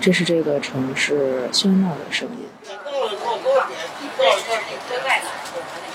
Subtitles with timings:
[0.00, 2.48] 这是这个城市喧闹的声音。
[2.84, 3.76] 到了坐高铁，
[4.16, 4.68] 到了高铁，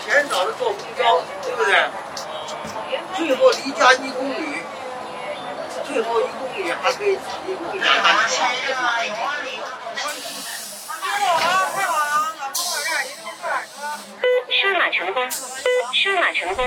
[0.06, 1.90] 前找着坐公交，对不对？
[3.16, 4.58] 最后离家一公里，
[5.88, 7.14] 最后一公里还可以
[7.48, 7.80] 一公里。
[14.62, 15.30] 刷码成功，
[15.94, 16.66] 刷码成功。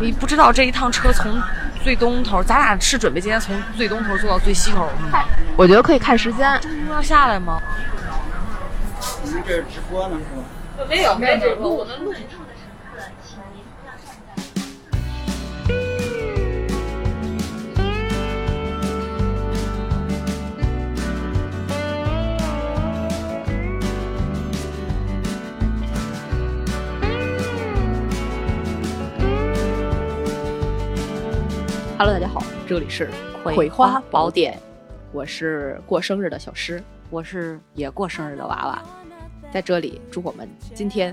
[0.00, 1.42] 你不知道这一趟车从
[1.82, 5.24] 最东头，咱俩是准备今天从最东头坐到最西头吗？
[5.56, 6.60] 我觉得可以看时间。
[6.90, 7.60] 要下来吗？
[9.22, 10.86] 你们这是直播呢是吧？
[10.88, 12.12] 没有，没有录的录。
[31.98, 33.10] Hello，大家好，这里是
[33.42, 34.56] 葵花宝典，
[35.10, 38.80] 我是过生日的小诗，我是也过生日的娃娃，
[39.52, 41.12] 在这里祝我们今天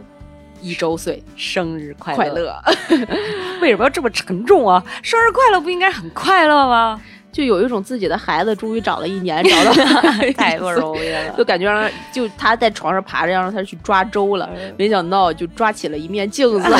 [0.61, 2.61] 一周岁生日快快乐。
[3.63, 4.83] 为什么要这么沉重啊？
[5.01, 7.01] 生日快乐不应该很快乐吗？
[7.35, 9.73] 就有一种自己的孩子终于找了一年， 找到
[10.37, 16.69] 太不容易了，就感觉让就他在床上爬着，让他去抓周了，没想到就抓起了一面镜子，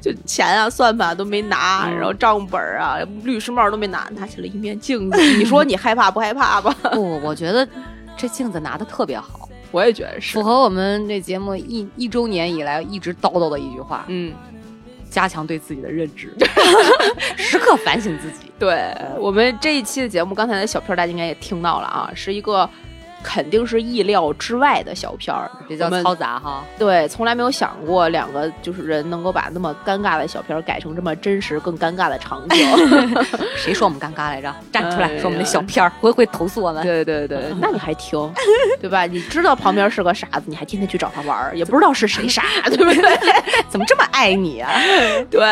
[0.00, 1.96] 就钱啊、算盘都没拿，嗯。
[1.96, 5.20] 然后账本啊、律师帽都没拿，拿起了一面镜子。
[5.36, 6.74] 你说你害怕不害怕吧？
[6.92, 7.68] 不，我觉得
[8.16, 10.32] 这镜子拿的特别好，我也觉得是。
[10.32, 14.32] 符，合我们这节目一一周年以来一直叨叨的一句话：嗯，
[15.16, 16.30] 加强对自己的认知，
[17.38, 18.52] 时刻反省自己。
[18.58, 22.68] 对我们这一期的节目，刚才的小片儿大家应该也听到了啊，是一个
[23.28, 32.64] 肯定是意料之外的小片儿，比较嘈杂哈，对，从来没有想过两个就是人能够把那么尴尬的小片儿改成这么真实、更尴尬的场景。
[33.58, 34.54] 谁说我们尴尬来着？
[34.72, 36.84] 站出来说我们的小片儿，会不会投诉我们？
[36.84, 38.32] 对对对，那你还听，
[38.80, 39.06] 对吧？
[39.06, 43.18] 你知道旁边是个傻子，你还天天去找他玩儿，也不知道是谁傻，对不对？
[43.68, 44.70] 怎么这么爱你啊？
[45.28, 45.42] 对，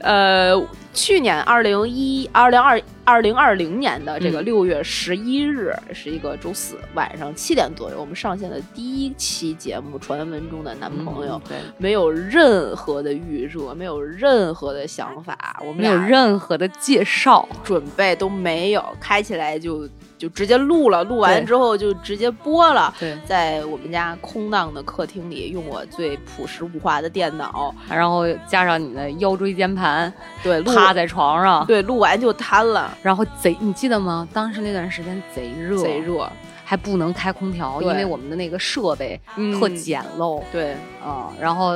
[0.00, 0.60] 呃，
[0.92, 4.44] 去年二零一二零二二零二零年的这个嗯。
[4.44, 19.88] 六月十一日、是一个周四晚上七点左右，我们上线的第一期节目《传闻中的男朋友》嗯对，没有任何的预热，没有任何的想法，我们没有任何的介绍，准备都没有，开起来就
[20.22, 22.94] 就直接录了，录完之后就直接播了。
[23.00, 34.28] 对，在我们家空荡的客厅里，用我最朴实无华的电脑，然后加上你的腰椎间盘，对，趴在床上，对，录完就瘫了，然后贼，你记得吗？
[34.32, 36.30] 当时那段时间贼热，贼，热。
[36.64, 40.72] 还不能开空调，因为我们的那个设备嗯特简陋对，
[41.04, 41.74] 啊、然后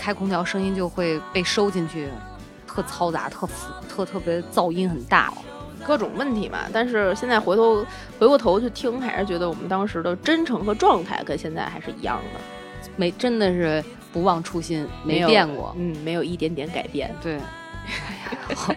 [0.00, 2.08] 开空调声音就会被收进去，
[2.66, 5.32] 特嘈杂，特复特特别噪音很大。
[5.86, 6.60] 各种问题嘛。
[6.72, 7.84] 但是现在回头
[8.18, 12.40] 回过头去听，还是觉得我们当时的真诚和状态跟现在还是一样的，
[12.96, 13.82] 没真的是
[14.12, 15.74] 不忘初心，没有变过。
[15.78, 17.14] 嗯，没有一点点改变。
[17.22, 17.38] 对，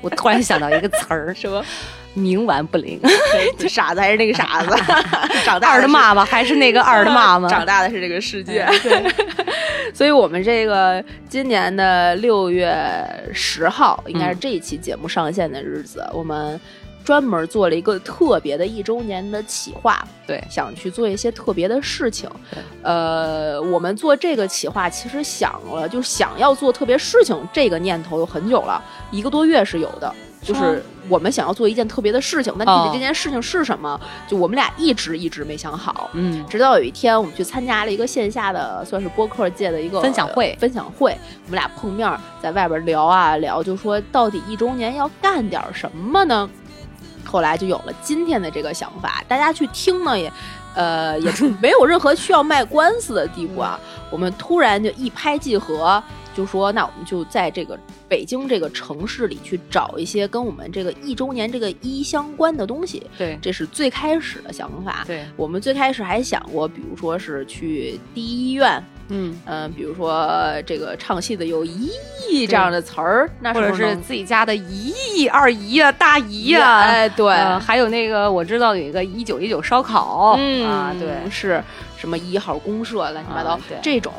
[0.02, 1.64] 我突然想到一个词儿， 什么？
[2.16, 3.02] 冥顽不灵。
[3.68, 4.70] 傻子还是那个傻子？
[5.44, 7.50] 长大二的妈妈还是那个二的妈妈。
[7.50, 8.64] 长大的是这个世界。
[8.84, 9.12] 对，
[9.96, 12.72] 所以我们这个今年的六月
[13.34, 16.62] 十号，应该是这一期节目上线的日子，我们
[17.04, 22.30] 专门做了一个特别的一周年的企划，对想去做一些特别的事情。
[22.82, 30.14] 呃，我们做这个企划，其实想了，就是想要做特别事情，这个念头有很久了，一个多月是有的。
[30.42, 33.98] 就是我们想要做一件特别的事情，但具哦体这件事情是什么，
[34.28, 36.10] 就我们俩一直一直没想好。
[36.12, 46.50] 嗯，直到有一天，我们去参加了一个线下的，算是播客界的一个分享会分享会，我们俩碰面在外边聊啊聊，就说到底一周年要干点什么呢？
[47.34, 50.32] 后来就有了今天的这个想法，大家去听呢也。
[50.76, 53.80] 呃，也没有任何需要卖官司的地步啊。
[54.10, 57.78] 我们突然就一拍即合，就说那我们就在这个
[58.10, 65.04] 北京这个城市里去找一些跟我们这个一周年这个一相关的东西，对这是最开始的想法。
[65.06, 71.92] 对，我们最开始还想过，比如说是去第一医院，嗯，嗯、比如说这个唱戏的有姨
[72.48, 81.64] 这样的词儿，那或者是自己家的姨、二姨呀、大姨呀、哎，对，呃还有那个我知道有一个一九一九烧烤，嗯啊，对，是
[81.98, 84.12] 什么一号公社乱七八糟、这种，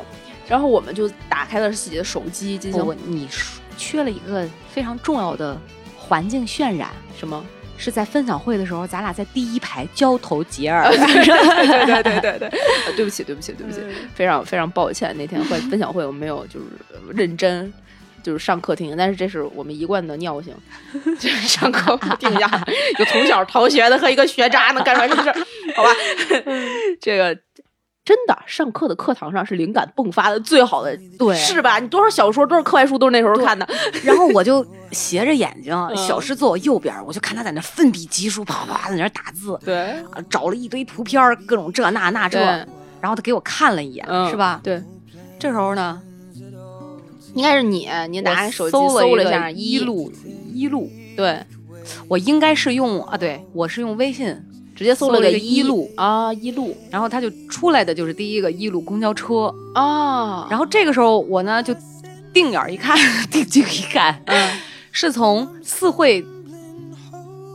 [0.47, 5.57] 然后我们就打开了自己的手机进行不，你说缺了一个非常重要的
[5.97, 7.43] 环境渲染，什么？
[7.77, 10.89] 是在分享会的时候，咱俩在第一排交头接耳。
[10.95, 11.05] 对
[11.85, 12.47] 对 对对对，
[12.85, 16.65] 呃对不起对不起对不起，嗯非常非常抱歉，那天会分享会我没有就是
[17.13, 17.73] 认真。
[18.23, 20.51] 就是上课听，但是这是我们一贯的尿性，
[21.19, 22.49] 就是上课不听讲，
[22.97, 25.37] 有从小逃学的和一个学渣能干出来什么事儿？
[25.75, 25.89] 好吧，
[26.99, 27.37] 这个。
[28.05, 31.35] 真的，上课的课堂上是灵感迸发的最好的，对。
[31.35, 31.79] 是吧？
[31.79, 33.67] 你多少小说、多少课外书都是那时候看的，
[34.03, 39.75] 然后我就斜着眼睛，小诗坐我右边，我就看他在那奋笔疾书，啪啪在那打字，对，
[40.11, 42.39] 啊找了一堆图片，各种这那那这，
[43.01, 44.61] 然后他给我看了一眼，嗯是吧？
[44.63, 44.79] 对，
[45.39, 45.99] 这时候呢，
[47.33, 50.11] 应该是你，你拿我手机搜了一下一，路
[50.53, 51.43] 一路，对，
[52.07, 54.39] 我应该是用啊，对我是用微信，
[54.75, 56.75] 直接搜了个一路啊，一路。
[56.91, 61.73] 然后他就出来的就是第一个一路公交车，啊，然后这个时候我呢就
[62.33, 62.97] 定眼儿一看，
[63.31, 64.49] 定睛一看，嗯。
[64.97, 66.25] 是从四惠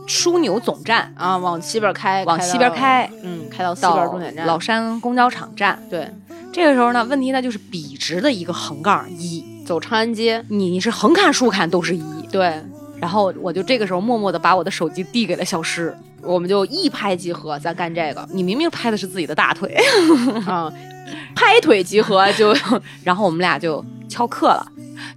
[0.07, 5.81] 枢纽总站啊，往西边开，往西边，开嗯，开到西边到终点站，老山公交场站。
[5.89, 6.07] 对，
[6.53, 12.03] 这个时候呢，问题呢就是笔直的一个横杠一，走长安街，你你是横看竖看都是一。
[12.31, 12.61] 对，
[12.99, 19.75] 然后我就这个时候默默的把我的手机递给了小诗，我们就一拍即合，咱干这个你明明拍的是自己的大腿，
[20.45, 20.71] 啊，
[21.35, 22.55] 拍腿集合就
[23.03, 24.65] 然后我们俩就翘课了，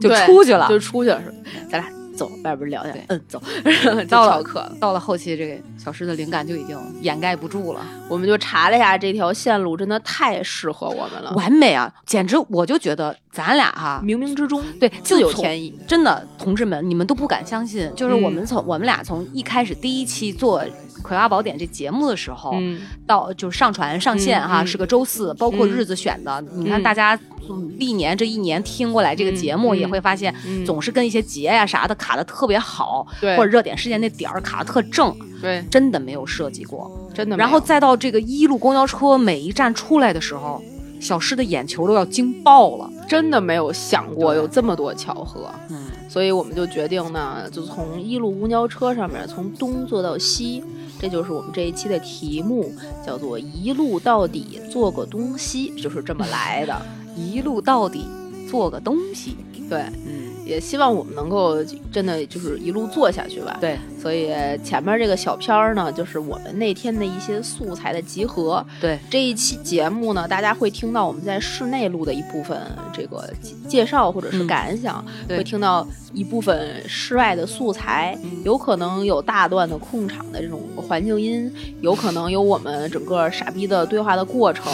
[0.00, 0.68] 就出去了。
[0.68, 1.36] 就出去了，是吧
[1.70, 4.72] 咱俩走外边聊聊，嗯，走， 就到了翘课。
[4.80, 11.92] 到了后期，这个小诗的灵感就已经掩盖不住了，我们就查了一下这条线路，真的太适合我们了，完美啊！
[12.06, 15.76] 简直我就觉得咱俩哈，冥冥之中对自有天意。
[15.88, 20.62] 真的，同志们，你们都不敢相信，就是嗯我们从、我们俩从一开始第一期做
[21.04, 25.70] 《葵花宝典》这节目的时候，嗯，到就是上传上线哈，是个周四，包括嗯。
[25.70, 26.42] 日子选的。
[26.54, 26.82] 你看嗯。
[26.82, 27.14] 大家
[27.48, 30.64] 嗯历年这一年听过来这个节目，也会发现嗯。
[30.64, 33.36] 总是跟一些节呀啥的卡的特别好，对。
[33.36, 36.90] 或者热点事件那点儿卡的特正，对，真的没有设计过。
[37.12, 37.36] 真的。
[37.36, 40.62] 然后再到这个一路公交车每一站出来的时候，
[40.98, 42.90] 小诗的眼球都要惊爆了。
[43.06, 45.83] 真的没有想过有这么多巧合，嗯，
[46.14, 50.62] 所以我们就决定呢，就从一路公交车上面从东坐到西，
[51.00, 52.72] 这就是我们这一期的题目，
[53.05, 56.82] 叫做“一路到底做个东西”，就是这么来的。
[57.19, 58.06] 一路到底
[58.49, 59.37] 做个东西。
[59.69, 61.56] 对，嗯，也希望我们能够
[61.90, 63.58] 真的就是一路做下去吧。
[63.60, 64.28] 对所以
[64.62, 68.62] 前面这个小片儿呢，就是我们那天的一些素材的集合。
[68.78, 72.60] 对，这一期节目呢，大家会听到我们在室内录的一部分
[72.92, 81.50] 这个介介绍或者是嗯感想，对会听到一部分室外的素材，嗯有可能有大段的控场的这种环境音，
[81.80, 84.70] 有可能有我们整个傻逼的对话的过程。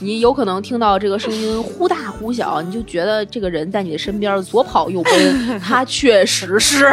[0.00, 6.92] 你有可能听到这个声音忽大忽小，你就觉得这个人在你的身边左跑右奔， 他确实是。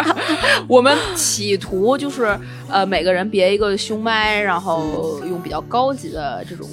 [0.68, 2.36] 我们企图就是
[2.68, 6.68] 呃，每个人别一个胸麦，然后用比较高级的这种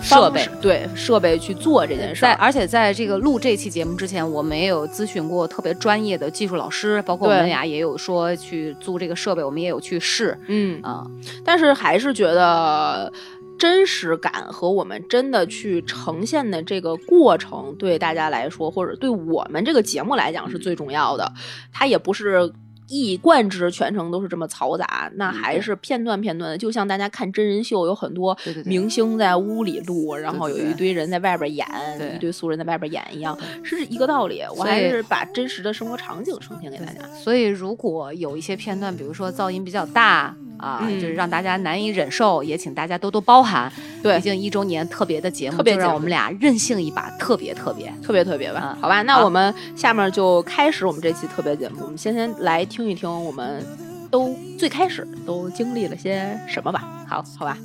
[0.00, 2.28] 设备对设备去做这件事儿。
[2.28, 11.04] 在而且在这个录这期节目之前，我们也有咨询过特别专业的技术老师，包括我对们俩也有说去租这个设备，我们也有去试嗯，啊。
[11.44, 13.12] 但是还是觉得。
[13.58, 21.32] 真实感和我们真的去呈现的这个过程，对大家来说，或者对我们这个节目来讲是最重要的。
[21.72, 22.50] 它也不是
[22.88, 26.58] 一以贯之，全程都是这么嘈杂，那还是片段片段的。
[26.58, 31.66] 就像大家看真人秀，有很多明星在屋里录，然后有一堆人在外边演，
[31.98, 34.42] 对一堆素人在外边演一样，是一个道理。
[34.56, 37.00] 我还是把真实的生活场景呈现给大家。
[37.14, 43.72] 所以如果有一些片段，比如说噪音比较大啊，嗯就是让大家难以忍受，也请大家多多包涵。
[44.02, 47.92] 对毕竟一周年特别的节目，就让我们俩任性一把，特别特别。
[48.02, 51.82] 特别特别吧，嗯好吧，那我们下面就开始我们这期特别节目。
[51.82, 53.64] 我们先先来听一听我们
[54.10, 56.80] 都最开始都经历了些什么吧。
[57.08, 57.56] 好，好吧。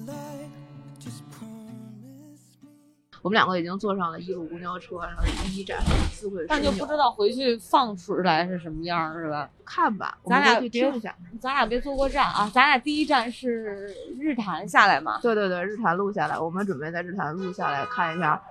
[3.24, 5.82] 我们两个已经坐上了一路公交车，然后第一站
[6.12, 9.50] 四惠但就不知道回去放出来是什么样儿，是吧？
[9.66, 11.14] 看吧，咱俩去听一下。
[11.42, 15.20] 咱俩别坐过站啊，咱俩第一站是日坛下来嘛。
[15.22, 18.42] 对对对，日坛录下来，我们准备在日坛录下来看一下，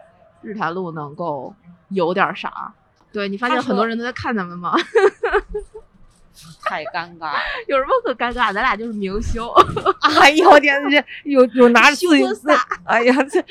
[0.42, 1.54] 日坛路能够
[1.88, 2.74] 有点啥。
[3.12, 4.76] 对你发现很多人都在看咱们吗？
[6.64, 7.38] 太尴尬了！
[7.68, 8.52] 有什么可尴尬？
[8.52, 9.42] 咱俩就是明星。
[10.20, 12.52] 哎呦我天，这有有拿着自己羞涩，
[12.84, 13.44] 哎呀这。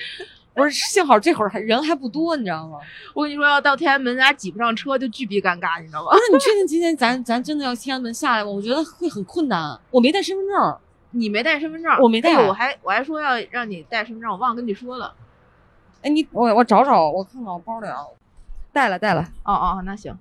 [0.54, 2.80] 不是，幸好这会儿还人还不多，你知道吗？
[3.14, 6.18] 我跟你说，要到天安门，咱俩挤不上车，就巨逼尴尬，你知道吗不？
[6.18, 8.50] 是，你确定今天咱咱真的要天安门下来吗？
[8.50, 9.78] 我觉得会很困难。
[9.92, 10.78] 我没带身份证，
[11.12, 15.14] 你没带身份证，我没带哎我还我还说要让你带身份证，我忘了跟你说了。
[16.04, 17.98] 哎，你我我找找，我看看我包里啊，
[18.72, 19.24] 带了带了。
[19.44, 20.18] 哦哦，那行。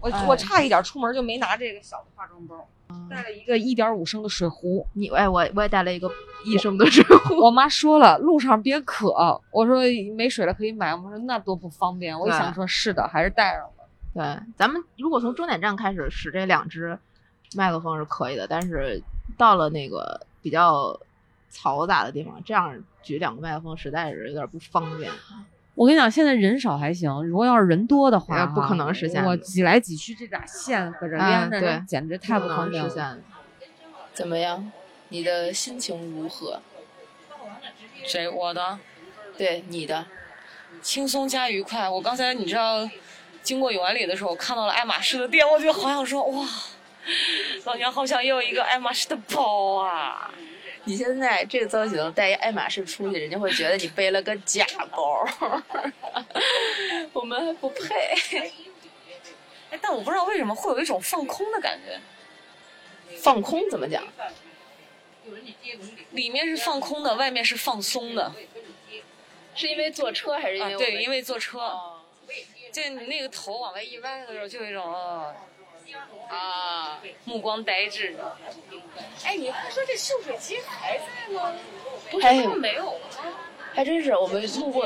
[0.00, 2.68] 我、哎我差一点出门就没拿这个小的化妆包，
[3.08, 4.86] 带了一个一点五升的水壶。
[4.94, 6.10] 你哎，我我也带了一个
[6.44, 7.36] 一升的水壶。
[7.36, 9.40] 我妈说了，路上别渴。
[9.50, 9.82] 我说
[10.16, 10.94] 没水了可以买。
[10.94, 12.18] 我说那多不方便。
[12.18, 13.84] 我一想说，是的，还是带上吧。
[14.12, 16.98] 对，咱们如果从终点站开始使这两只
[17.54, 19.02] 麦克风是可以的，但是
[19.36, 20.98] 到了那个比较
[21.52, 25.12] 嘈杂的地方，这样举两个麦克风实在是有点不方便。
[25.80, 32.90] 我跟你讲，现在人少还行，如果要是人多的话不可能实现我挤来挤去这俩线搁这连着，简直太不方便了。
[32.90, 33.22] 实现。
[34.12, 34.70] 怎么样？
[35.08, 36.60] 你的心情如何？
[38.04, 38.28] 谁？
[38.28, 38.78] 我的
[39.38, 40.04] 对你的，
[40.82, 41.88] 轻松加愉快。
[41.88, 42.86] 我刚才你知道，
[43.42, 46.46] 经过永安里的时候，我看到了爱马仕的店，我就好想说，哇，
[47.64, 50.30] 老娘好想要一个爱马仕的包啊！
[50.90, 55.24] 你现在这个造型带一爱马仕出去，人家会觉得你背了个假包，
[57.14, 58.12] 我们还不配。
[59.70, 64.02] 哎，但我不知道为什么会有一种放空的感觉，放空怎么讲？
[66.10, 68.32] 里面是放空的，外面是放松的。
[69.54, 71.72] 是因为坐车还是因为，啊对，因为坐车，
[72.72, 75.32] 就你那个头往外一歪的时候，就有一种呃
[76.28, 78.16] 啊，目光呆滞。
[79.24, 81.52] 哎，你不说这秀水街还在吗？
[82.10, 82.92] 不是哎说没有了
[83.24, 83.32] 吗？
[83.72, 84.84] 还真是我们路过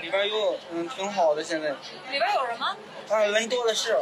[0.00, 1.42] 里边有，嗯，挺好的。
[1.42, 2.76] 现在，里边有什么？
[3.08, 3.98] 啊，人多的是。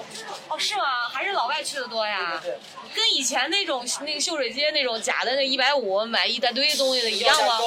[0.48, 1.08] 哦，是吗？
[1.10, 2.38] 还是老外去的多呀？
[2.42, 2.58] 对对
[2.94, 7.58] 跟以前那种那个秀水街那种假的那一百五买一大堆东西的一样吗？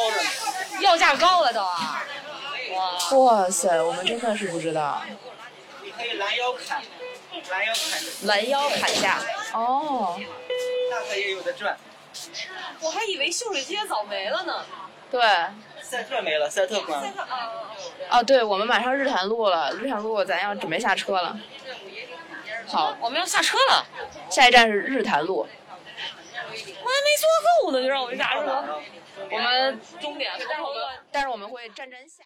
[0.81, 2.03] 要价高了都啊！
[2.73, 5.01] 哇，哇塞，我们真的是不知道。
[5.83, 6.81] 你可以拦腰砍，
[7.51, 9.19] 拦腰砍，拦腰砍价。
[9.53, 10.19] 哦，
[10.89, 11.77] 那可也有的赚。
[12.81, 14.65] 我还以为秀水街早没了呢。
[15.11, 15.21] 对，
[15.81, 17.23] 赛特没了，赛特关了。
[17.23, 17.51] 啊，
[18.09, 21.37] 哦，对，我们马上日坛路了，日坛路咱要准备下车了。
[22.67, 23.85] 好，我们要下车了，
[24.29, 25.39] 下一站是日坛路。
[25.39, 27.27] 我还没坐
[27.65, 28.81] 够呢，就让我们下车。
[29.29, 30.31] 我们终点。
[31.11, 32.23] 但是我们会站站下。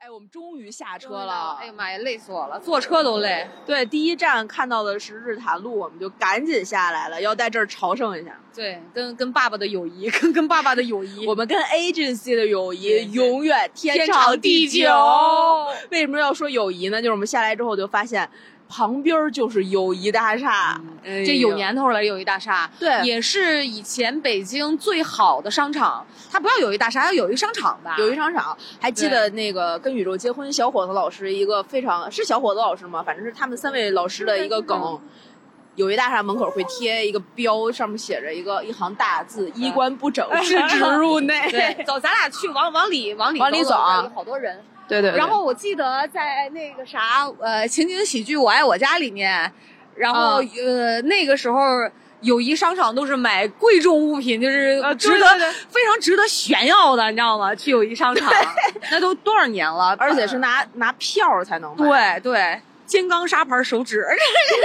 [0.00, 1.58] 哎，我们终于下车了。
[1.60, 3.44] 哎呀妈呀，累死我了，坐车都累。
[3.66, 8.40] 对，第一站看到的是日坛路，我们就赶紧下来了，要在这儿朝圣一下。
[8.54, 14.84] 对，跟跟爸爸的友谊，跟跟爸爸的友谊，我们跟 agency 的友谊永远天天长长地久。
[14.84, 17.02] 久为什么要说友谊呢？
[17.02, 18.30] 就是我们下来之后就发现，
[18.68, 26.06] 旁边就是友谊大厦，哎这有年头了，友谊大厦，对也是以前北京最好的商场。
[26.30, 27.96] 它不要友谊大厦，要友谊商场吧？
[27.98, 28.56] 友谊商场。
[28.80, 33.02] 还记得那个跟宇宙结婚小伙子老师一个非常是小伙子老师吗？
[33.02, 35.00] 反正是他们三位老师的一个梗。
[35.76, 44.60] 友谊大厦门口会贴一个标，上面写着一个一行大字：“衣冠不整， 禁止入内。”对，走，咱俩去往往里往里走往里走啊好多人。
[44.88, 45.18] 对对对。
[45.18, 49.52] 然后我记得在那个啥，呃，情景喜剧《我爱我家》里面，
[49.94, 51.60] 然后、嗯呃那个时候。
[52.22, 55.24] 友谊商场都是买贵重物品，就是呃值得、
[55.68, 57.54] 非常值得炫耀的，你知道吗？
[57.54, 58.28] 去友谊商场，
[58.90, 62.18] 那都多少年了，而且是拿拿票才能买。
[62.18, 64.02] 对对，金刚砂牌手指，就
[64.56, 64.62] 是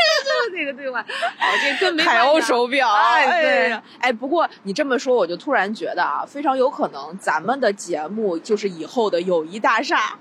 [0.51, 1.05] 那个对吧？
[1.09, 10.17] 哦，这跟没海鸥手表，哎对呀哎，不过你这么说，我就突然觉得啊，非常有可能咱们的节目就是以后的友谊大厦，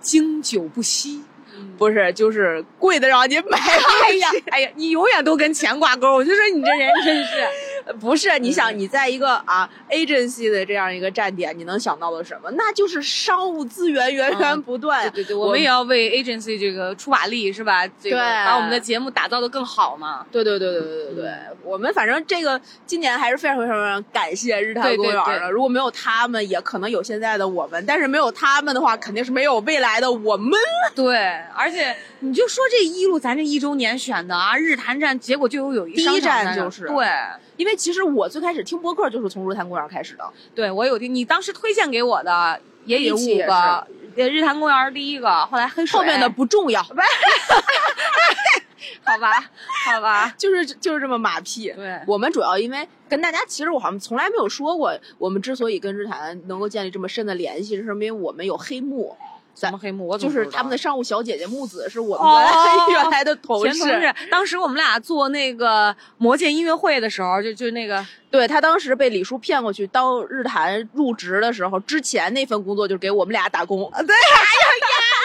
[0.00, 1.22] 经久不息。
[1.78, 3.54] 不是，就是贵的让你买不
[4.04, 7.46] 哎呀起。，哎呀，你永远都跟钱挂钩，我就说你这人真是。
[8.00, 12.50] 不是，你想你在一个啊 agency 的这样一个站点，你能想到的什么？
[12.52, 15.10] 那就是商务资源源源不断。
[15.10, 17.86] 对对，我们也要为 agency 这个出把力，是吧？
[17.86, 20.26] 这个对把我们的节目打造的更好嘛。
[20.30, 21.32] 对对对对对对对，
[21.64, 25.50] 我们反正这个今年还是非常非常感谢日坛公园的。
[25.50, 30.58] 如果没有他们，也可能有现在的我们；但是没有他们的话，肯定是没有未来的我们。
[30.94, 31.16] 对，
[31.54, 37.06] 而且你就说这一路咱这一周年选的啊，日坛站，结果就有有一第一站就是对
[37.56, 40.24] 因为其实我最开始听播客就是从日坛公园开始的。
[40.54, 46.82] 对，我有听你当时推荐给我的也有五个，呃日坛公园第一个，后来黑水后面的不重要，
[49.04, 49.50] 好吧，
[49.86, 51.70] 好吧， 就是就是这么马屁。
[51.72, 59.16] 对我们主要因为跟大家，其实我好像从来没有说过，我们之所以跟日坛能够建立这么深的联系，是因为我们有黑幕。
[59.54, 60.06] 什么黑幕？
[60.08, 62.42] 我怎就是他们的商务小姐姐木子是我们哦
[62.90, 73.80] 原来、的同事，前同事，当时我们俩做那个魔界音乐会的时候，就就那个对他当时被李叔骗过去，当日坛入职的时候，之前那份工作就是给我们俩打工。
[73.90, 74.06] 对，哎呀，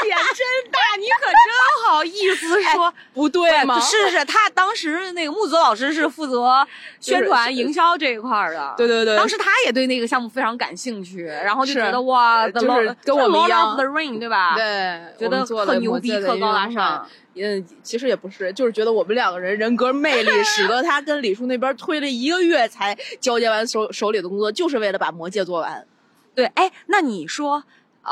[0.05, 2.93] 脸真大，你可真好意思说。
[3.13, 3.79] 不对吗？
[3.79, 6.65] 是是，他当时那个木子老师是负责
[6.99, 8.73] 宣传营销这一块儿的。
[8.77, 17.07] 对对对，当时他也对那个项目非常感兴趣，然后就觉得哇，就是 The Lord- 跟我们一样 the Ring 对吧？，对，觉得我们做了特牛逼，特高大上。。
[17.39, 25.85] 嗯，其实也不是，就是觉得我们两个人人格魅力，使得他跟李叔那边推了一个月才交接完手手里的工作，就是为了把魔戒做完。
[26.33, 27.63] 对，哎，那你说，啊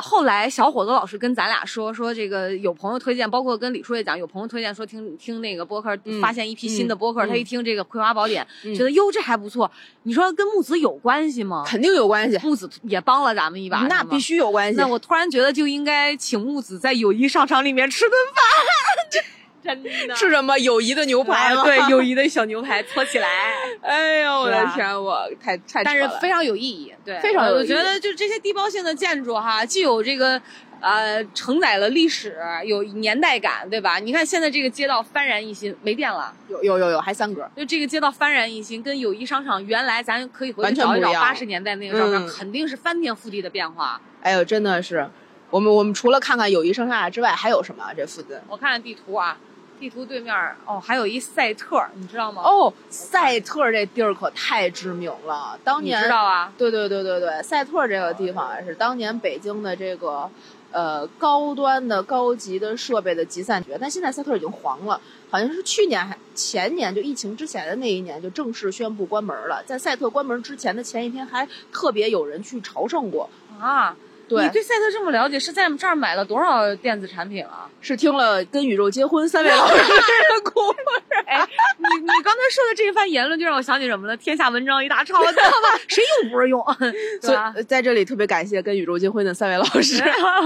[0.01, 9.71] 后来小伙子老师跟咱俩说说这个有朋友推荐，包括跟李叔也讲，有朋友推荐说听听那个播客，嗯发现一批新的播客，嗯他一听这个《葵花宝典》嗯觉得哟这还不错。
[10.03, 11.63] 你说跟木子有关系吗？
[11.65, 14.19] 肯定有关系，木子也帮了咱们一把，那必。
[14.25, 14.75] 须有关系。
[14.75, 19.21] 那我突然觉得就应该请木子在友谊商场里面吃顿饭，
[19.65, 21.63] 真的是什么友谊的牛排吗？
[21.63, 23.27] 对友谊的小牛排搓起来。
[23.81, 30.41] 哎呦我的天，我太太但是非常有意义，对，非常有意义我觉得就这些地包性的建筑哈，既有这个
[30.79, 33.99] 呃承载了历史，有年代感，对吧？
[33.99, 36.33] 你看现在这个街道幡然一新，没电了。
[36.49, 43.99] 有有有有还三格，就这个街道幡然一新，跟友谊商场原来咱可以回完去找一找八十年代那个照片，嗯肯定是翻天覆地的变化。
[44.21, 45.07] 哎呦真的是，
[45.49, 47.91] 我们我们除了看看友谊商厦之外，还有什么啊？
[47.95, 48.35] 这附近？
[48.47, 49.37] 我看看地图啊，
[49.79, 56.51] 地图对面儿哦，还有一赛特，你知道吗？，哦，赛特这地儿可太知名了，当你年知道啊？
[56.57, 60.29] 对对对对对，赛特这个地方也是当年北京的这个
[60.71, 69.63] 呃高端的高级的设备的集散地，但现在赛特已经黄了，好像是去年还前年就疫情之前的那一年就正式宣布关门了。
[69.65, 73.29] 在赛特关门之前的前一天，还特别有人去朝圣过。
[73.59, 73.95] 啊，
[74.27, 77.69] 对你，对赛特这么了解，是在这儿买了多少电子产品啊？
[77.81, 80.79] 是听了《跟宇宙结婚》三位老师的故事。
[81.27, 81.39] 哎，
[81.77, 84.15] 你你刚才说的这一番言论，就让我想起什么了？
[84.17, 85.79] 天下文章一大抄，知道吧？
[85.87, 86.63] 谁用不是用，
[87.21, 87.33] 所？
[87.59, 90.03] 以在这里特别感谢跟宇宙结婚的三位老师，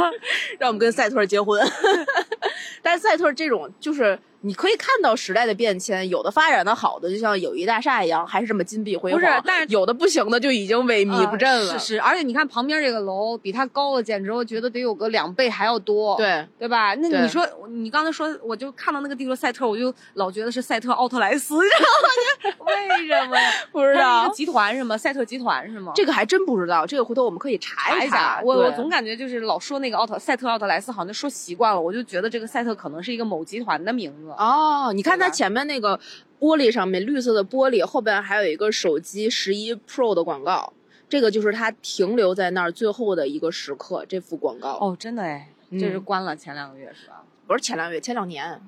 [0.59, 1.62] 让我们跟赛特结婚。
[2.81, 11.74] 但是赛特这种就是你可以看到时代的变迁，有的发展的好的，就像友谊大厦一样，还是这么金碧辉煌；不是但是有的不行的就已经萎靡不振了。
[11.74, 16.15] 呃是是，而且你看旁边这个楼比它高了，简直我觉得得有个两倍还要多。。
[16.15, 16.96] 对，对吧？
[16.96, 22.65] 那你说，你刚才说，我就看到那个地图赛特，我就老觉得是赛特奥特莱斯，你知道吗？
[22.65, 23.51] 为什么呀？
[23.72, 24.98] 不知道一个集团是吗？
[24.98, 25.91] 赛特集团是吗？
[25.96, 28.41] 这个还真不知道，这个回头我们可以查查一下。
[28.43, 34.28] 我我总感觉就是老说那个奥特赛特奥特莱斯，好像说习惯了，我就觉得这个赛特可能是一个某集团的名字。
[34.36, 36.00] 哦，你看它前面那个
[36.39, 40.73] 玻璃上面绿色的玻璃，后边还有一个手机十一 Pro 的广告，
[41.08, 44.73] 这个就是它停留在那儿最后的一个时刻，这幅广告。
[44.73, 47.23] 哦，真的哎，嗯这是关了前两个月是吧？
[47.47, 48.62] 不是前两个月，前两年，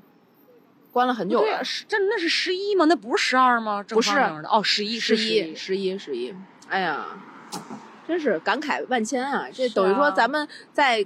[0.91, 1.63] 关了很久了对啊，。
[1.63, 2.86] 是这那是十一吗？
[2.86, 3.83] 那不是十二吗？
[3.88, 4.12] 不是
[4.49, 6.33] 哦，十一十一，十一，十一。
[6.67, 7.05] 哎呀，
[8.07, 9.47] 真是感慨万千啊！
[9.53, 11.05] 这等于说啊咱们在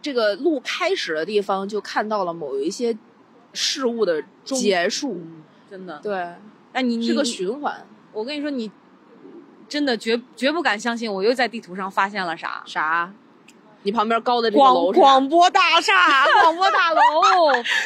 [0.00, 2.96] 这个路开始的地方，就看到了某一些
[3.52, 5.14] 事物的结束。
[5.14, 5.98] 嗯，真的。
[6.02, 6.34] 对，
[6.72, 7.86] 那，你你是个循环。
[8.12, 8.70] 我跟你说，你
[9.68, 12.62] 真的绝绝不敢相信，我又在地图上发现了啥？
[12.66, 13.12] 啥？
[13.84, 17.00] 你旁边高的这个楼是广播大厦， 广播大楼。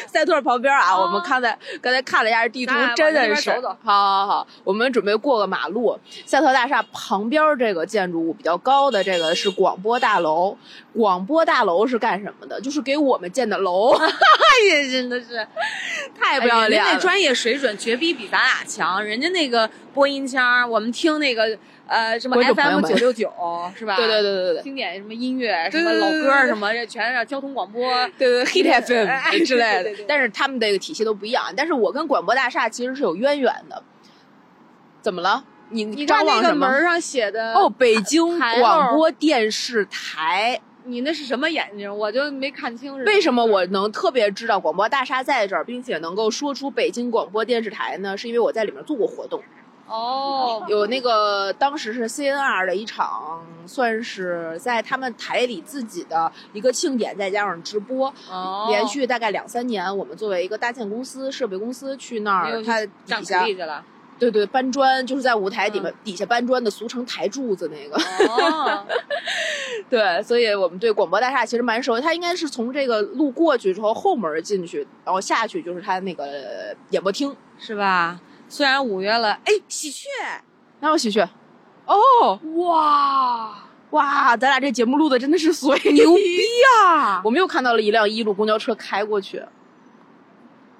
[0.07, 5.99] 赛特旁边啊，啊我们看在刚才看了一下地图，真的是好好好，我们准备过个马路。
[6.25, 10.57] 赛特大厦旁边这个建筑物比较高的这个是广播大楼，
[10.93, 12.59] 广播大楼是干什么的？
[12.61, 15.45] 就是给我们建的楼， 哎呀，真的是
[16.19, 19.03] 太不要脸人家那专业水准绝逼比咱俩强。
[19.03, 23.31] 人家那个播音腔，我们听那个呃什么 FM 们九六九
[23.75, 23.95] 是吧？
[23.95, 27.81] 对对对对对经典什么音乐，对什么老歌什么，这全是交通广播。
[28.17, 31.45] 对对， Hit 哎 FM 之类的但是他们这个体系都不一样。
[31.55, 33.81] 但是我跟广播大厦其实是有渊源的。
[35.01, 35.43] 怎么了？
[35.69, 36.55] 你你张看那个？
[36.55, 40.59] 门上写的哦，，北京广播电视台。
[40.85, 41.93] 你那是什么眼睛？
[41.97, 48.15] 我就没看清是为什么我能特别知道广播大厦在这儿，并且能够说出北京广播电视台呢？
[48.17, 49.41] 是因为我在里面做过活动，
[49.87, 63.45] 哦，有那个当时是 CNR 的一场，算是在他们台里自己的一个庆典，再加上直播，哦连续大概两三年，我们作为一个搭建公司、设备公司去那儿，没有它底下。
[64.19, 67.95] 对对搬砖，就是在舞台底面、嗯底下搬砖的，俗称台柱子那个。
[68.27, 68.83] 哦，
[69.91, 72.01] 对，所以我们对广播大厦其实蛮熟。
[72.01, 77.31] 它应该是从这个路过去之后后门进去，然后下去就是它那个演播厅。
[77.59, 78.19] 是吧？
[78.49, 80.07] 虽然五月了，哎，喜鹊，
[80.79, 81.27] 哪有喜鹊？
[81.85, 86.21] 哦，哇，哇，咱俩这节目录的真的是随牛逼
[86.85, 87.21] 啊！
[87.23, 89.41] 我们又看到了一辆一路公交车开过去。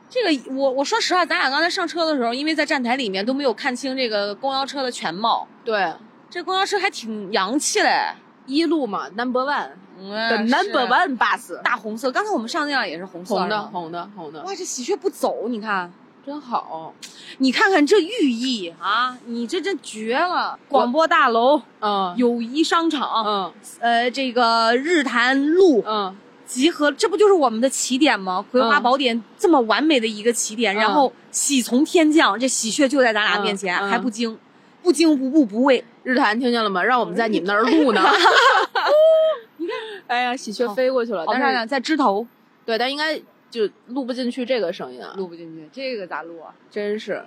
[0.10, 5.48] 这个我我说实话，咱俩刚才上车的时候，因为在站台里面都没有看清这个公交车的全貌。
[5.66, 5.94] 对，
[6.30, 8.14] 这公交车还挺洋气嘞，
[8.46, 12.12] 一路嘛，Number One 嗯的 Number One bus，大红色。
[12.12, 15.92] 刚才我们上那辆也是红色红的，红的，红的，哇，这喜鹊不走，你看，
[16.28, 16.94] 真好。
[17.38, 20.60] 你看看这寓意啊，你这真绝了！
[20.68, 26.14] 广播大楼、嗯，友谊商场，嗯呃，这个日坛路嗯，
[26.46, 28.44] 集合，这不就是我们的起点吗？
[28.52, 34.38] 葵花嗯宝典这么完美的一个起点，然嗯后喜从天降，这喜鹊就在咱俩面前，嗯嗯还不惊，
[34.84, 35.82] 不惊不怖不畏。
[36.04, 36.84] 日坛听见了吗？
[36.84, 38.02] 让我们在你们那儿录呢。
[39.56, 39.76] 你看
[40.08, 42.28] 哎呀，喜鹊飞过去了，但是呢，在枝头
[42.66, 43.18] 对，但应该
[43.50, 46.54] 就录不进去这个声音啊，录不进去，这个咋录啊？
[46.70, 47.24] 真是。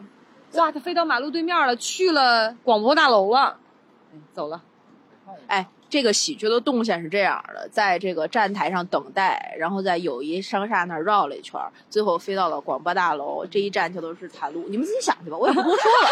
[0.55, 3.59] 哇，它飞到马路对面了，去了广播大楼了，
[4.13, 4.63] 哎走了。
[5.47, 13.45] 哎，这个喜剧的动线是这样的，在这个站台上等待，然后在友谊商厦那儿绕了一圈儿，最后飞到了广播大楼。
[13.45, 16.09] 这一站就都是谈路，你们自己想去吧，我也不多说了，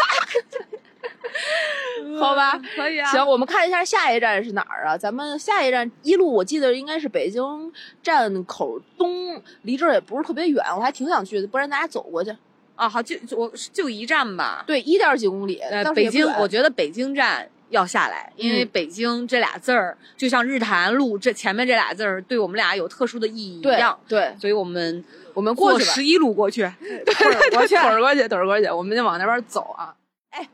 [2.19, 2.59] 好 吧？
[2.75, 4.97] 可以啊 行，我们看一下下一站是哪儿啊？
[4.97, 7.71] 咱们下一站一路，我记得应该是北京
[8.03, 12.35] 站口东，离这儿也不是特别远，我还挺想去的，不然咱俩走过去。
[12.75, 14.63] 啊，好，就我就一站吧。
[14.65, 23.97] 对，一点几公里，呃，北京，我觉得北京站要下来，因为嗯北京这俩字儿，就像日坛路这前面这俩字儿，对我们俩有特殊的意义一对样。
[24.07, 25.03] 对，所以我们
[25.33, 25.91] 我们过去吧。
[25.91, 26.61] 十一路过去，
[27.05, 29.93] 腿儿过去，腿儿过去，腿儿过去，我们就往那边走啊。
[30.31, 30.47] 哎，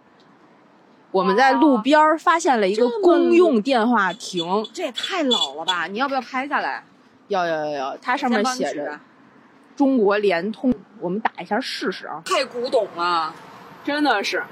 [1.11, 5.87] 我们在路边儿发现了一个公用电话亭，这也太老了吧？
[5.87, 6.83] 你要不要拍下来？
[7.27, 8.99] 要要要要，它上面写着
[9.75, 12.21] “中国联通”，我们打一下试试啊。
[12.23, 13.33] 太古董了。
[13.83, 14.43] 真的是，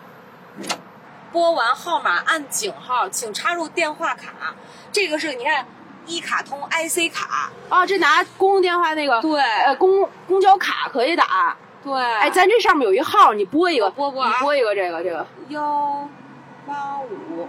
[1.34, 4.54] 拨完号码按井号，请插入电话卡。
[4.92, 5.66] 这个是你看，
[6.06, 7.50] 一卡通 IC 卡。
[7.70, 11.58] 啊，这拿公用电话那个对呃公公交卡可以打。
[11.84, 16.08] 对，哎，咱这上面有一号，你拨一个，拨拨啊你拨一个这个这个，幺
[16.68, 17.48] 八五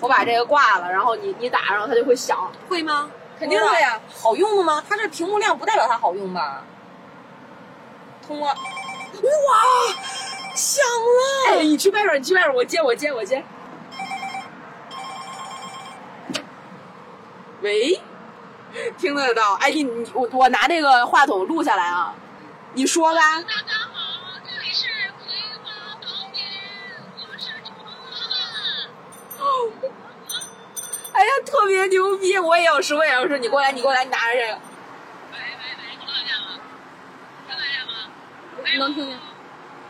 [0.00, 2.48] 我把这个挂了，然后你你打然后，它就会响。
[2.68, 3.10] 会吗？
[3.40, 4.00] 肯定会呀。
[4.14, 4.82] 好用的吗？
[4.88, 6.62] 它这屏幕亮不代表它好用吧？
[8.24, 8.46] 通了。
[8.46, 8.54] 哇，
[10.56, 11.58] 响了！
[11.58, 13.44] 哎，你去外边，你去外边，我接，我接，我接。
[17.60, 18.00] 喂，
[18.96, 19.54] 听得到？
[19.54, 22.14] 哎，你你我我拿这个话筒录下来啊，
[22.72, 23.20] 你说吧。
[23.42, 24.86] 大家好，这里是
[25.18, 26.44] 葵花宝典，
[27.20, 27.50] 我是
[31.12, 32.38] 哎呀，特别牛逼！
[32.38, 33.36] 我也要说，我也要说。
[33.38, 34.58] 你过来，你过来，你拿着这个。
[35.32, 36.60] 喂喂喂，能听见吗？
[37.48, 37.92] 能听见吗？
[38.78, 39.18] 能听见。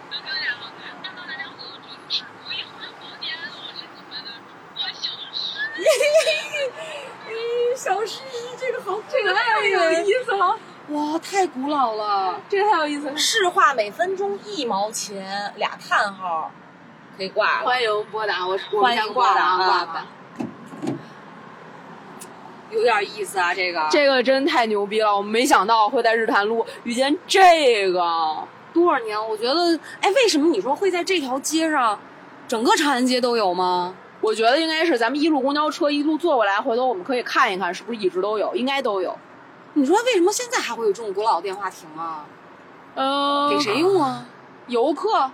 [0.09, 0.70] 能听见吗？
[1.02, 5.66] 那么大家好，这里是葵花宝典，我是你们的主播小诗。
[7.77, 8.21] 小诗，
[8.59, 10.59] 这个好，这个太有意思了，
[10.89, 12.41] 哇，太古老了！
[12.49, 13.17] 这个太有意思了。
[13.17, 16.51] 市话每分钟一毛钱，俩叹号，
[17.17, 17.67] 可以挂了。
[17.67, 20.07] 欢迎拨打，我我们欢迎挂了啊，拨打挂吧。
[22.71, 28.03] 有点意思啊，这个这个真太牛逼了，我没想到会在日坛路遇见这个。
[28.73, 29.29] 多少年？
[29.29, 31.99] 我觉得，哎，为什么你说会在这条街上，
[32.49, 33.95] 整个长安街都有吗？
[34.27, 39.17] 我觉得应该是咱们一路公交车一路坐过来，回头我们可以看一看是不是一直都有，应该都有。
[39.75, 42.27] 你说为什么现在还会有这种古老的电话亭啊？
[42.97, 43.77] 呃、给谁？
[43.77, 44.27] 用啊？
[44.67, 45.31] 游客、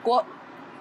[0.00, 0.24] 国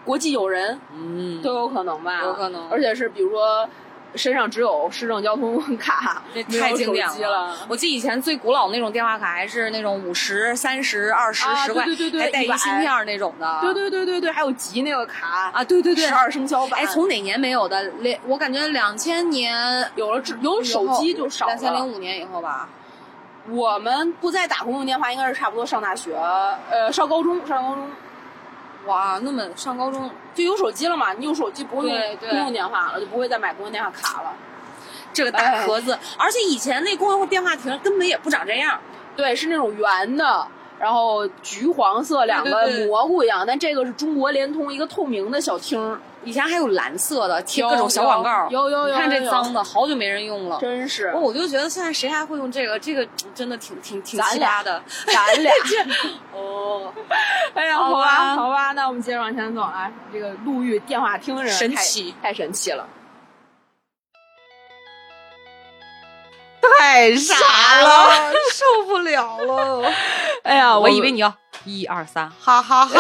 [0.04, 2.22] 国际友人嗯都有可能吧？
[2.22, 3.68] 有可能而且是比如说
[4.16, 7.56] 身上只有市政交通 卡，这太经典了。
[7.70, 13.60] 我记得以前最古老那种电话卡还是那种五十、三十、二十、啊十块，对对对对还带一100芯片那种的。
[13.62, 16.14] 对对对对对，还有集那个卡啊，对对对十。
[16.16, 16.80] 二生肖版。
[16.80, 17.84] 哎，从哪年没有的？
[18.00, 21.54] 两，我感觉两千年有了智有手机就少了。
[21.54, 22.70] 两千零五年以后吧。
[23.50, 26.16] 我们不再打公用电话，应该是差不多上大学，
[26.72, 27.88] 呃，上高中，上高中
[28.86, 31.14] 哇，那么上高中就有手机了嘛。
[31.14, 34.34] 你有手机不会用公用电话了，就不会再买公用电话卡了。
[35.14, 38.80] 这个大哎盒子，而且以前那公用电话亭根本也不长这样。
[39.16, 40.46] 对，是那种圆的，
[40.78, 43.46] 然后橘黄色，两个蘑菇一样。
[43.48, 48.48] 但这个是中国联通一个透明的小厅儿，以前还有蓝色的，贴各种小广告。
[48.50, 50.60] 有有有你看这脏的，好久没人用了。
[50.60, 52.78] 真是我我就觉得现在谁还会用这个？
[52.80, 54.82] 这个真的挺挺挺奇葩的。
[55.06, 55.54] 咱俩。
[56.34, 56.92] 哦，
[57.54, 59.90] 哎呀，好吧，好吧，那我们接着往前走啊。
[60.12, 62.86] 这个路遇电话厅人太神奇太神奇了。
[66.80, 67.36] 太傻
[67.82, 69.92] 了， 受不了了！
[70.44, 71.32] 哎呀，我以为你要
[71.64, 73.00] 一二三，哈哈哈。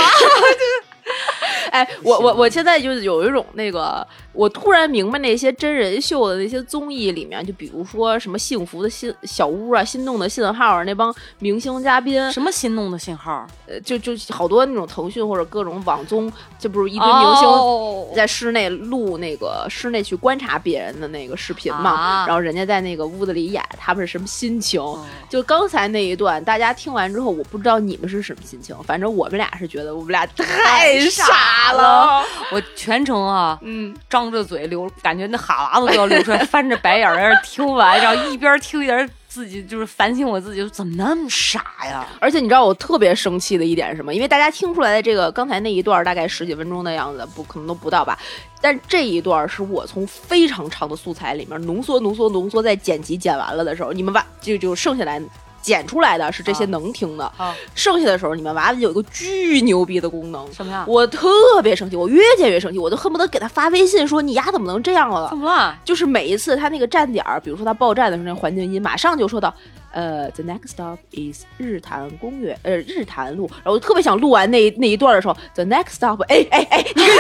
[1.76, 13.46] 哎，我我我现在就是有一种那个，我突然明白那些真人秀的那些综艺里面，就比如说什么幸福的心小屋啊、心动的信号啊，那帮明星嘉宾，什么心动的信号？
[13.68, 24.82] 呃，就就好多那种腾讯或者各种网综，就不是一堆明星哦在室内录那个室内去观察别人的那个视频嘛，啊然后人家在那个屋子里演他们是什么心情。
[25.30, 32.24] 就刚才那一段，大家听完之后，我不知道你们是什么心情，反正我们俩是觉得我们俩太傻了。
[32.52, 42.06] 我全程啊，嗯，张着嘴流，感觉那哈喇子都要流出来， 翻着白眼儿在那听完，然后一边听一边自己就是反省我自己，怎么那么傻呀？
[42.20, 44.14] 而且你知道我特别生气的一点是什么？
[44.14, 48.18] 因为大家听出来的这个刚才那一段大概十几分钟的样子，不可能都不到吧？
[48.62, 55.22] 但这一段是我从非常长的素材里面浓缩、浓缩、浓缩，在剪辑剪完了的时候，你们把就就剩下来
[55.66, 60.54] 剪出来的是这些啊能听的，啊剩下的时候你们娃娃有一个巨牛逼的功能。
[60.54, 60.86] 什么呀？
[60.88, 61.28] 我特
[61.64, 65.76] 别生气，我越剪越生气，我都恨不得给他发微信说：“你丫怎么能这样了？”怎么了？
[65.84, 69.52] 就是每一次他那个站点儿，比如说他报站的时候，那环境音马上就说到，
[69.92, 73.50] 呃，the next stop is 日坛公园，呃，日坛路。
[73.56, 77.16] 然后我特别想录完那那一段的时候，the next stop，哎哎哎，你跟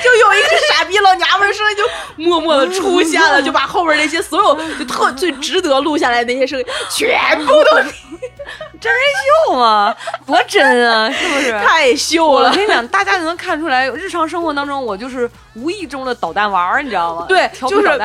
[0.00, 7.76] 就有一个傻逼老娘们儿声音就默默的出现了，就把后边那些所有就特最值得录下来的那些声音全部都
[8.80, 9.02] 真人
[9.46, 9.94] 秀吗？
[10.26, 11.52] 多真啊，是不是？
[11.52, 12.64] 太秀了我跟。
[12.64, 17.26] 你讲，大家就能看出来，日常生活当中我就是无意中的捣蛋王儿，你知道吗？
[17.28, 18.00] 对就是。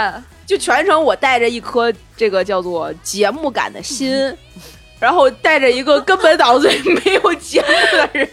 [0.46, 4.12] 就全程我带着一颗这个叫做节目感的心，
[5.04, 8.30] 然后带着一个根本脑子里没有节目的人，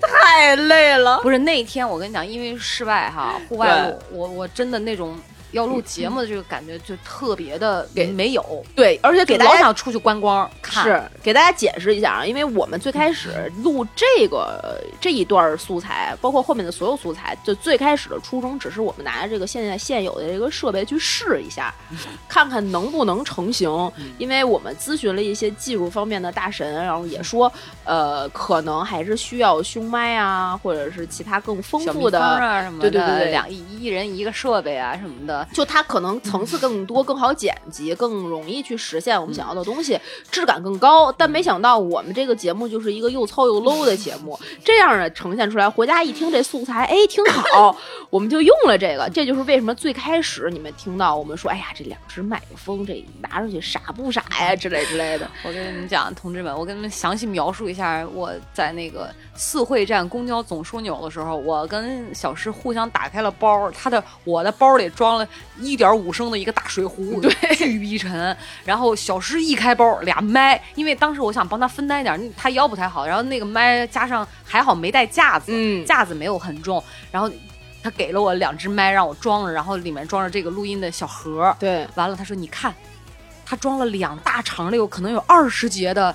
[0.00, 1.20] 太累了。
[1.22, 5.16] 不是那一天，我跟你讲，因为室外哈，户外我我真的那种
[5.56, 10.84] 要录节目的这个感觉就特别的给没有，对，而且给大家想出去观光看。
[10.84, 21.74] 是给大家解释一下啊，因为我们最开始录这个这一段素材，包括后面的所有素材，就最开始的初衷只是我们拿着这个现在现有的这个设备去试一下，
[22.28, 23.66] 看看能不能成型。
[24.18, 27.52] 因为我们咨询了一些技术方面的大神，然后也说，
[27.84, 32.20] 呃，可能还是需要胸麦啊，或者是其他更丰富的。
[32.20, 39.98] 啊什么的，对对对对两一一人一个设备啊什么的，就它可能层次更多、更好剪辑、更容易去实现我们想要的东西，
[40.30, 41.10] 质感更高。
[41.12, 47.76] 但没想到我们这个节目就是一个又糙又 low 的节目，这样的呈现出来，回家一听这素材，哎，挺好，
[48.10, 49.08] 我们就用了这个。
[49.12, 55.28] 这就是为什么最开始你们听到我们说，哎呀，这两只麦克风这拿出去傻不傻呀之类之类的。
[55.44, 65.25] 我跟你们讲，同志们，我跟你们详细描述一下我在那个四惠站公交总枢纽的时候，我跟小诗互相打开了包，他的我的包里装了
[65.58, 68.36] 一点五升的一个大水壶，对，巨逼沉。
[68.64, 77.30] 然后小诗一开包，俩麦，因为当时我想帮他分担一点，他腰不太好，然后那个麦加上还好没带架子，嗯架子没有很重，然后。
[77.82, 82.74] 他给了我两只麦让我装着，然后里面装着这个录音的小盒，对，完了，他说：“你看，
[83.44, 86.12] 他装了两大长的，有可能有二十节的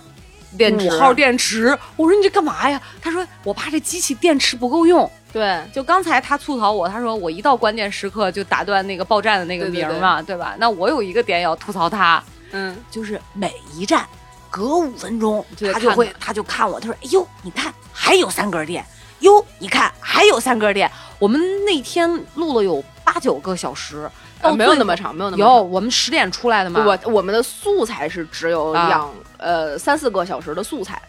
[0.57, 5.09] 电池五号电池。”我说：“你这干嘛呀？”他说：“我怕这机器电池不够用。
[5.31, 10.55] 对”就刚才他吐槽我，他说我一到关键时刻就打断那个报站的那个名儿嘛，对吧？
[10.57, 14.05] 那我有一个点也要吐槽他，嗯，就是每一站
[14.49, 16.33] 隔五分钟就他就会他。
[16.33, 18.85] 就看我，他说：“哎呦，你看还有三格电，
[19.19, 20.89] 哟，你看还有三格电。”
[21.19, 24.09] 我们那天录了有八九个小时，
[24.41, 25.55] 到呃没有那么长，没有那么长。
[25.55, 26.83] 有，我们十点出来的嘛。
[26.83, 30.99] 我我们的素材是只有啊两、呃三四个小时的素材，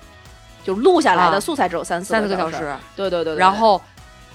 [0.62, 3.80] 就录下来的啊素材只有三四三四个小小时，对对对对，然后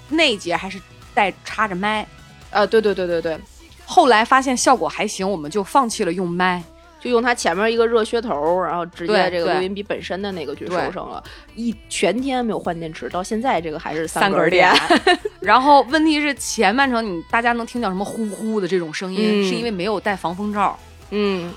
[0.10, 0.80] 那一节还是
[1.14, 2.08] 带插着麦。
[2.52, 3.40] 呃，对对对对对，
[3.86, 6.64] 后来发现效果还行，我们就放弃了用麦。
[7.00, 14.74] 就用它前面一个热靴头，然后直接这个录音笔本身的那个去收对上了，一全天没有换电池，到现在这个还是三根儿电，
[15.40, 20.78] 然后问题是前半程你大家能听到什么呼呼的这种声音，嗯是因为没有带防风罩，
[21.12, 21.54] 嗯，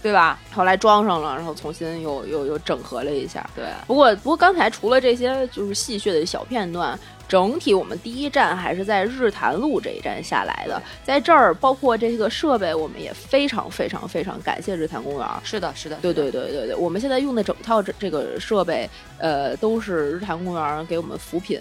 [0.00, 0.38] 对吧？
[0.52, 3.44] 后来装上了，然后重新又又又整合了一下。
[3.56, 6.96] 对，不过不过刚才除了这些就是戏谑的小片段，
[7.28, 15.28] 整体我们第一站还是在日坛路这一站下来的，在这儿包括这个设备，我们也非常非常非常感谢日坛公园。
[15.44, 18.88] 是的，是的，对对对对对，我们现在用的整套这这个设备，
[19.18, 21.60] 呃，都是日坛公园给我们扶贫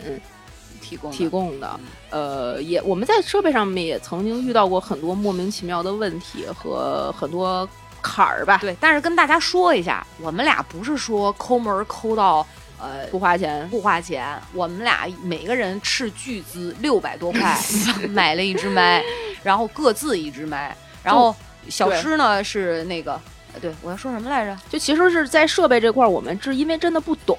[0.82, 1.80] 提供提供的。
[2.12, 7.67] 呃，也我们在设备上面也曾经遇到过很多莫名其妙的问题和很多
[8.01, 12.47] 坎儿吧，对，但是跟大家说一下，我们俩不是说抠门儿抠到
[12.79, 13.67] 呃不花钱。
[13.69, 17.57] 不花钱，我们俩每个人斥巨资六百多块
[18.09, 19.03] 买了一支麦，
[19.43, 21.35] 然后各自一支麦，然后
[21.69, 23.19] 小对诗呢是那个，
[23.53, 24.57] 呃对我要说什么来着？
[24.69, 27.37] 就其实是在设备这块儿，我们是因为真的不懂，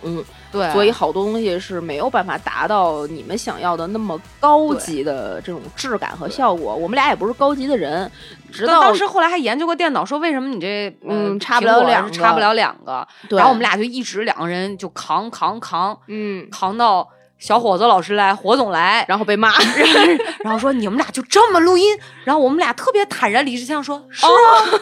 [0.50, 6.74] 对，所以好多东西是没有办法达到你们想要的那么高级的这种质感和效果。
[6.74, 8.10] 我们俩也不是高级的人，
[8.50, 12.12] 直到当当时后来还研究过电脑，说为什么你这呃嗯差不了两个。
[12.12, 13.36] 是插不了两个，对。
[13.36, 15.98] 然后我们俩就一直两个人就扛扛扛。
[16.06, 17.06] 嗯，扛到
[17.38, 19.52] 小伙子老师来，火总来，然后被骂。
[20.42, 24.30] 然后说你们俩就这么录音，然后我们俩特别坦然理直气壮说 是啊，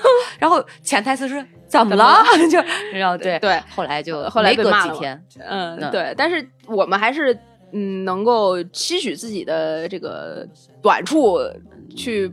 [0.39, 2.23] 然后潜台词是怎么了？
[2.51, 2.59] 就
[2.97, 7.37] 然后对对，后来就后来没隔几天，嗯，嗯对，但是我们还是
[7.73, 10.47] 嗯能够期许自己的这个
[10.81, 11.39] 短处
[11.97, 12.33] 去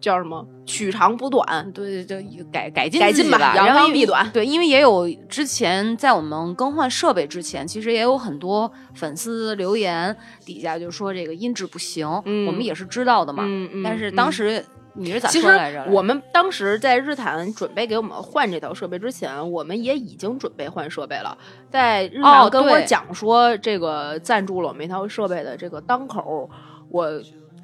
[0.00, 2.16] 叫什么取长补短，对，就
[2.52, 13.44] 改改进改进吧扬长避短对，因为也有之前在我们更换设备之前，其实也有很多粉丝留言底下就说这个音质不行，嗯我们也是知道的嘛。
[13.46, 14.62] 嗯嗯但是嗯当时
[14.96, 15.84] 你是咋说来着？
[15.90, 21.36] 我们当时在日坛准备给我们换这套设备之前，我们也已经准备换设备了。
[21.70, 26.48] 在日坛哦跟我讲说这个赞助了我们一套设备的这个当口，
[26.88, 27.08] 我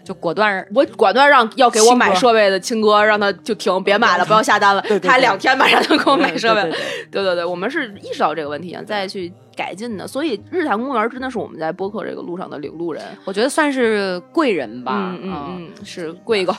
[0.03, 4.83] 就果断我果断让要给我买设备的亲哥让他就停，别买了，不要下单了。
[4.83, 6.63] 对对他两天马上就给我买设备。
[6.63, 6.79] 对对
[7.11, 10.07] 对对对，我们是意识到这个问题，再去改进的。
[10.07, 13.05] 所以日坛公园真的是我们在播客这个路上的领路人。
[13.25, 15.15] 我觉得算是贵人吧。
[15.15, 15.47] 嗯嗯
[15.79, 16.57] 嗯，是贵一个。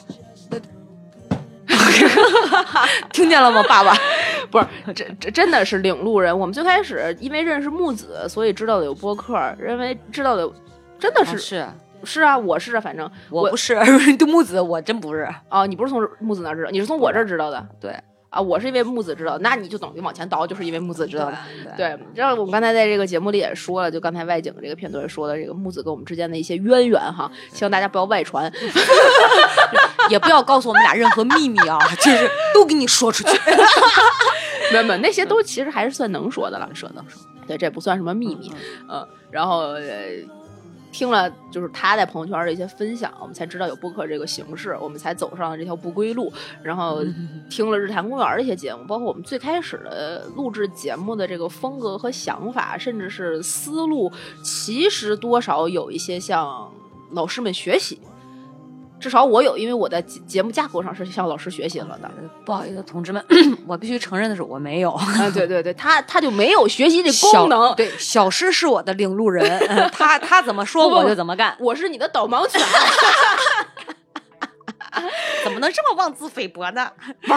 [3.14, 3.94] 听见了吗，爸爸？
[4.52, 6.38] 不是，这这真的是领路人。
[6.38, 10.50] 我们最开始因为认识木子，所以知道的有播客，认为知道的
[11.00, 13.76] 真的是、啊是是啊，我是啊，反正我不是
[14.18, 15.28] 对 木子，我真不是。
[15.50, 17.96] 哦，你不是从木子那知道，你是从我这儿知道的对，
[18.32, 18.42] 啊。
[18.42, 21.38] 我是因为木子知道，那你就等于往前倒，就是因为木子知道的。
[21.78, 28.52] 对对，然后我们刚才在这个节目里也说了，就刚才外景这个片段说的这个木子跟我们之间的一些渊源哈，希望大家不要外传。
[30.10, 33.38] 也不要告诉我们俩任何秘密啊，就是都给你说出去。
[34.74, 37.22] 没有没有，那些都其实还是算能说的了，说能说。
[37.48, 38.52] 对，这不算什么秘密。
[38.90, 40.08] 嗯，然后呃，
[40.92, 46.32] 听了就是他在朋友圈的一些分享，我们才知道有播客这个形式，我们才走上了这条不归路。
[46.62, 47.04] 然后
[47.50, 54.12] 听了日坛公园的一些节目，包括我们最开始的录制节目的这个风格和想法，甚至是思路，
[54.44, 56.72] 其实多少有一些向
[57.12, 58.00] 老师们学习。
[59.02, 62.10] 至少我有，因为我在节节目架构上是向老师学习了的。
[62.46, 63.26] 不好意思，同志们，
[63.68, 64.92] 我必须承认的是，我没有。
[64.92, 67.76] 啊，对对对，他他就没有学习这功能。
[67.76, 72.62] 对，小诗是我的领路人，嗯他他怎么说我就怎么干，我是你的导盲犬。
[75.44, 76.92] 怎么能这么妄自菲薄呢？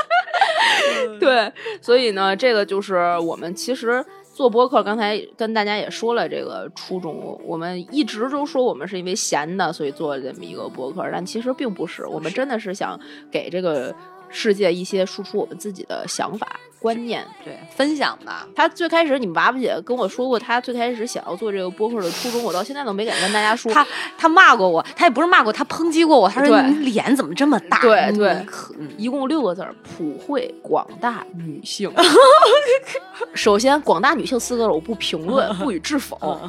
[1.20, 4.04] 对，所以呢，这个就是我们其实
[4.40, 12.98] 做播客，刚才跟大家也说了这个初衷，我们一直都说我们是因为闲的，所以做了这么一个播客，但其实并不是，我们真的是想
[13.30, 13.94] 给这个
[14.30, 17.24] 世界一些输出我们自己的想法、观念。
[17.44, 18.46] 对，分享吧。
[18.56, 23.72] 他最开始，你们娃娃姐跟我说过，他最开始想要做这个播客的初衷，我到现在都没敢跟大家说。
[23.72, 26.28] 他他骂过我，他也不是骂过，他抨击过我。
[26.28, 27.78] 他说你脸怎么这么大？
[27.82, 28.46] 你对对
[28.78, 31.92] 嗯一共六个字儿：普惠广大女性。
[33.34, 36.40] 首先，广大女性四个字我不评论， 不予置否。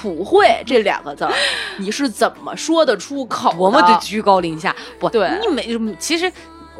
[0.00, 1.32] 普惠这两个字儿，
[1.76, 3.58] 你是怎么说得出口的？
[3.58, 4.74] 多么的居高临下。
[4.98, 6.30] 不，对你没其实，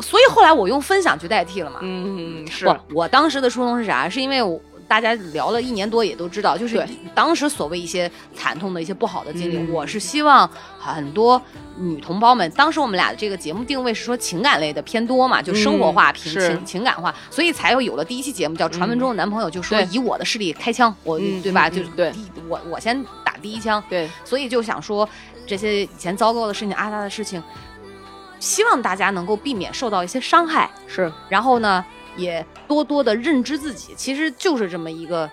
[0.00, 1.78] 所以后来我用分享去代替了嘛。
[1.83, 2.66] 嗯，是。
[2.66, 4.09] 我，我当时的初衷是啥？
[4.09, 9.72] 是因为我大家聊了一年多，也都知道，就是当时所谓一些惨痛的一些不好的经历，嗯。
[9.72, 11.40] 我是希望很多
[11.78, 21.70] 女同胞们，当时我们俩的这个节目定位是说情感类的偏多嘛，就生活化、平嗯情情感化，所以才有有了第一期节目叫《传闻中的男朋友》，就说以我的势力开枪，我、嗯对吧？
[21.70, 22.12] 就嗯嗯对。
[22.46, 25.09] 我我先打第一枪，对，所以就想说
[25.46, 27.42] 这些以前糟糕的事情、阿达的事情，
[28.44, 30.70] 希望大家能够避免受到一些伤害。
[30.87, 31.85] 是然后呢，
[32.16, 35.28] 也多多的认知自己，其实就是这么一个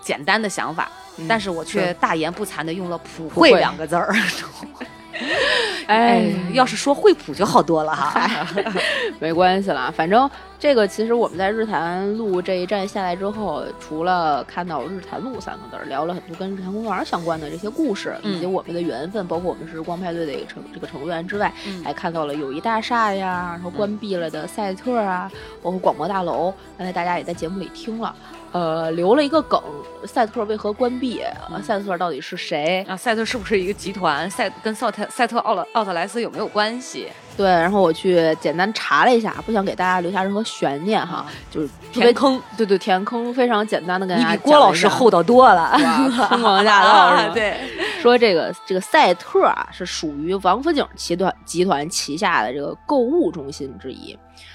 [0.00, 0.88] 简单的想法。
[1.18, 4.14] 嗯但是我却大言不惭的用了“普惠惠”两个字儿。
[5.86, 8.46] 哎，要是说惠普就好多了哈。
[9.18, 25.30] 没关系啦，反正这个其实我们在日坛路这一站下来之后，除了看到“日坛路”三个字儿，聊了很多跟日坛公园相关的这些故事，以及嗯我们的缘分，包括我们是光派队的一个成这个成员之外，嗯还看到了友谊大厦呀，然后关闭了的赛特啊，
[25.62, 26.54] 包括广播大楼。
[26.78, 28.14] 刚才大家也在节目里听了。
[28.52, 29.60] 呃，留了一个梗，
[30.04, 31.22] 赛特为何关闭？
[31.50, 32.84] 呃赛特到底是谁？
[32.86, 34.30] 啊，赛特是不是一个集团？
[34.30, 37.08] 赛跟赛特赛特奥勒奥特莱斯有没有关系？
[37.34, 45.72] 对，然后我去简单查了一下，不想给大家留下任何悬念哈，就是填坑，对对，填坑非常简单的跟大家你比郭老师厚道多了。
[45.72, 47.32] 哇疯狂大道是吧？
[47.32, 47.56] 对，
[48.02, 54.14] 说这个这个赛特啊，是属于王府井集团集团旗下的这个购物中心之一。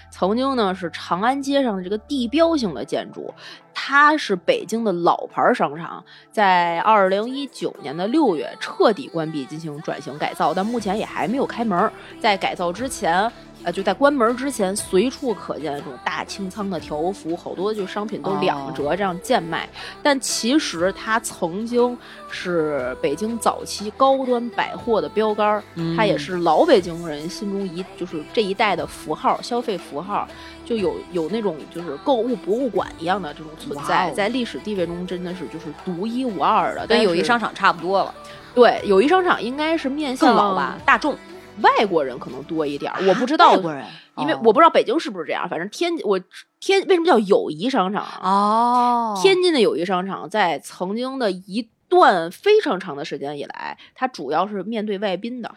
[0.10, 3.34] 曾经呢是长安街上的这个地标性的建筑，
[3.74, 11.92] 它是北京的老牌商场，在二零一九年的六月彻底关闭进行转型改造，但目前也还没有开门。
[12.20, 13.32] 在改造之前。
[13.64, 19.68] 呃，就在关门之前，随处可见这种大清仓的条幅，好多就商品都两折这样贱卖。
[20.04, 21.98] 但其实它曾经
[22.30, 25.64] 是北京早期高端百货的标杆儿，
[25.98, 30.28] 它也是老北京人心中一就是这一代的符号，消费符号，
[30.66, 38.14] 就有有那种就是购物博物馆一样的这种存在，哦在历史地位中真的是就是独一无二的，跟友谊商场差不多了，
[38.56, 40.78] 对友谊商场应该是面向老吧？
[40.86, 41.16] 大众
[41.62, 43.86] 外国人可能多一点，我不知道外国人，
[44.18, 46.20] 因为哦我不知道北京是不是这样，反正天我
[46.60, 48.22] 天为什么叫友谊商场啊？
[48.22, 55.54] 哦，天津的友谊商场在曾经的一段非常长的时间以来，它主要是面对外宾的。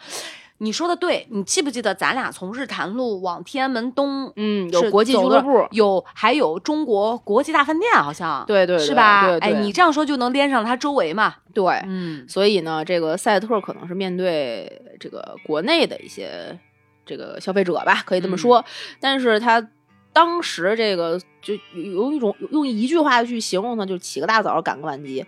[0.63, 9.23] 你说的对，你记不记得咱俩从日坛路往天安门东，嗯，有国际俱乐部，有还有中国国际大饭店，好像对对对是吧？
[9.41, 11.37] 哎，你这样说就能连上它周围嘛。
[11.55, 16.59] 对，嗯，所以呢，这个赛特可能是面对这个国内的一些
[17.07, 18.63] 这个消费者吧，可以这么说。
[19.01, 19.67] 但是他
[20.13, 25.25] 当时这个就有有一种用一句话去形容呢，就起个大早赶个晚集。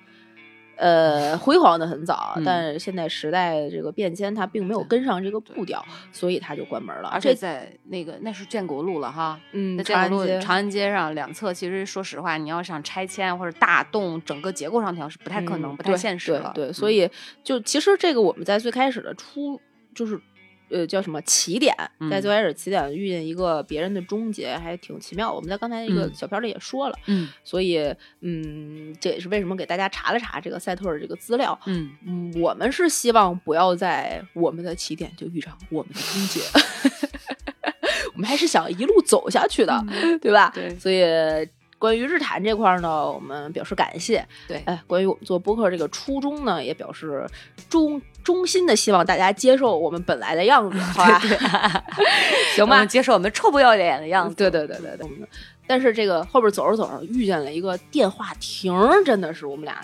[0.82, 7.08] 呃，辉煌的很早，嗯但是现在时代这个变迁，它并没有跟上这个步调，所以它就关门了。
[7.10, 16.50] 而且在那个那是建国路了哈，嗯，那建国路长安街长安街上两侧，其实说实话，你要想拆迁或者大动整个结构上调是不太可能、不太现实了。
[16.52, 17.08] 对所以
[17.44, 19.60] 就其实这个我们在最开始的初
[19.94, 20.20] 就是。
[20.72, 21.74] 呃，叫什么起点？
[22.10, 25.32] 在嗯最开始起点遇见一个别人的终结，还挺奇妙。
[25.32, 27.78] 我们在刚才那个嗯小片里也说了，嗯所以
[28.20, 31.58] 嗯，这也是为什么给大家查了查这个赛特的这个资料。
[31.66, 36.40] 嗯，嗯，我们是希望不要在我们的起点就遇上我们的终结，
[38.14, 39.84] 我们还是想一路走下去的，
[40.20, 40.50] 对吧？
[40.54, 41.02] 对所以
[41.78, 44.24] 关于日坛这块儿呢，我们表示感谢。
[44.46, 47.26] 对哎，关于我们做播客这个初衷呢，也表示
[47.68, 51.20] 衷衷心的希望大家接受我们本来的样子， 好吧？
[52.54, 54.34] 行吧，接受我们臭不要脸的样子。
[54.34, 55.08] 对对对对对。
[55.66, 59.80] 但是这个后边走着走着遇见了一个电话亭，真的是我们俩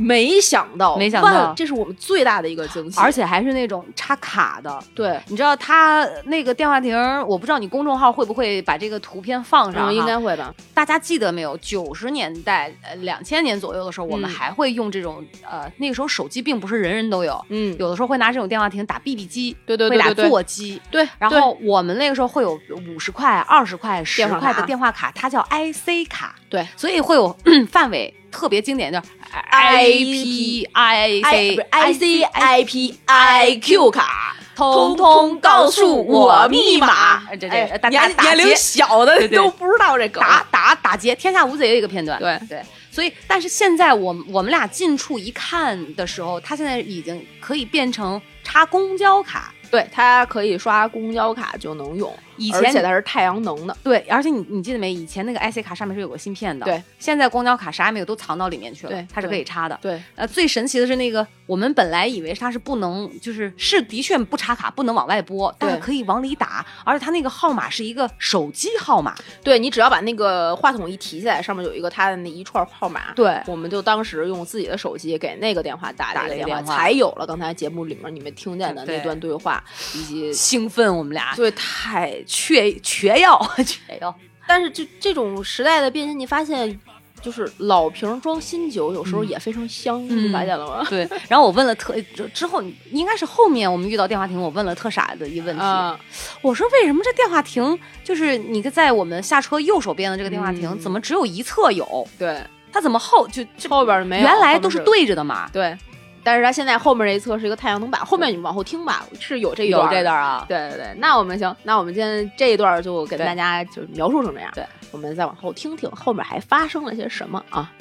[0.00, 1.52] 没想到，没想到。
[1.54, 2.98] 这是我们最大的一个惊喜。
[2.98, 6.96] 而且还是那种插卡的，对，你知道他那个电话亭，
[7.26, 10.54] 我不知道你公众号会不会把这个图片放上、嗯，应该会吧。
[10.72, 11.56] 大家记得没有？
[11.58, 14.32] 九十年代、呃，两千年左右的时候，我们嗯。
[14.32, 20.24] 还会用这种呃，那个时候手机并不是人人都有，嗯，有的时候会拿这种电话亭打 BB 机，对对会打对对。
[20.24, 20.80] 对座机。
[20.90, 26.66] 对，然后我们那个时候会有五十块、二十块、十块的电话卡，它叫 IC 卡，对。
[26.76, 27.36] 所以会有
[27.70, 29.02] 范围特别经典，叫
[29.50, 37.22] I I C I C I P I Q 卡，通通告诉我密码。
[37.32, 37.48] 这这
[37.88, 40.22] 年年龄小的都不知道这梗。
[40.22, 42.18] 打打打劫，天下无贼的一个片段。
[42.18, 49.52] 对对，所以但是现在我们我们俩近处一看的时候，它现在已经可以变成插公交卡。
[49.70, 53.76] 对，它可以刷公交卡就能用，以前而且它是太阳能的。
[53.82, 54.92] 对，而且你你记得没？
[54.92, 56.82] 以前那个 IC 卡上面是有个芯片的，对。
[56.98, 59.78] 现在公交卡啥也没有，都藏到里面去了，对它是可以插的。
[59.80, 69.14] 对，呃，最神奇的是那个，我们本来以为它是不能，就是是的确不插卡，不能往外拨，但是对可以往里打，而且它那个号码是一个手机号码。
[69.44, 73.12] 对你只要把那个话筒一提起来，上面有一个它的那一串号码。
[73.14, 79.62] 对我们就当时用自己的手机给那个电话打打这个电话，了一个电话才有了刚才节目里面你们听见的那段对话，
[79.94, 84.14] 以及兴奋，我们俩对太缺缺药，缺药。
[84.46, 86.78] 但是这这种时代的变迁，你发现
[87.20, 90.86] 就是老瓶装新酒，有时候也非常香，嗯你发现了吗？
[90.88, 92.62] 对，然后我问了特之之后，
[92.92, 95.98] 应该是后面我们遇到电话亭，我问了特傻的一个问题，啊，
[96.40, 102.08] 我说为什么这电话亭就是你在我们下车右手边的这个电话亭，嗯怎么只有一侧有？
[102.18, 102.40] 对，
[102.72, 105.48] 它怎么后就这后边没有，原来都是对着的嘛？
[105.52, 105.76] 对，
[106.22, 110.44] 但是它现在后面这一侧是一个太阳能板，后面你往后听吧，是有这一有这段啊？
[110.48, 114.50] 对对对，那我们行，那我们今天这一段就给大家就描述成这样。
[114.54, 117.72] 对，我们再往后听听后面还发生了些什么啊？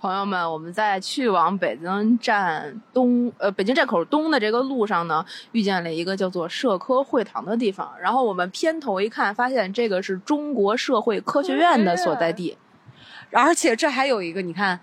[0.00, 5.22] 朋友们，我们在去往北京站东呃北京站口东的这个路上呢，
[5.52, 7.92] 遇见了一个叫做社科会堂的地方。
[8.00, 12.56] 然后我们偏头一看，发现这个是中国社会科学院的所在地。
[13.32, 14.80] 而且这还有一个，你看，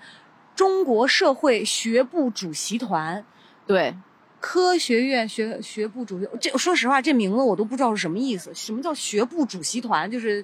[0.58, 3.24] 中国社会学部主席团。
[3.68, 3.95] 对，
[4.39, 8.51] 科学院学学部主席，这说实话，这名字我都不知道是什么意思。
[8.55, 10.10] 什么叫学部主席团？
[10.10, 10.43] 就是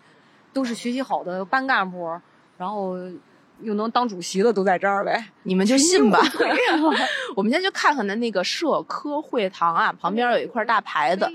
[0.53, 2.07] 都是学习好的班干部，
[2.57, 2.95] 然后
[3.61, 5.25] 又能当主席的都在这儿呗。
[5.41, 6.19] 你们就信吧。
[7.35, 11.27] 我们先去看看的那个社科会堂啊，旁边有一块大牌子。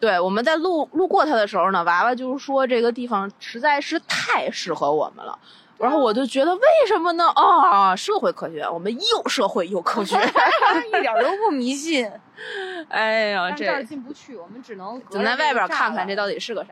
[0.00, 5.38] 对，我们在路路过它的时候呢，娃娃就是说这个地方实在是太适合我们了。
[5.78, 7.26] 然后我就觉得为什么呢？
[7.34, 10.16] 啊，社会科学，我们又社会又科学。
[10.88, 12.10] 一点都不迷信。
[12.88, 16.70] 哎呀，但这儿进不去，我们只能咱在外边看看这到底是个啥。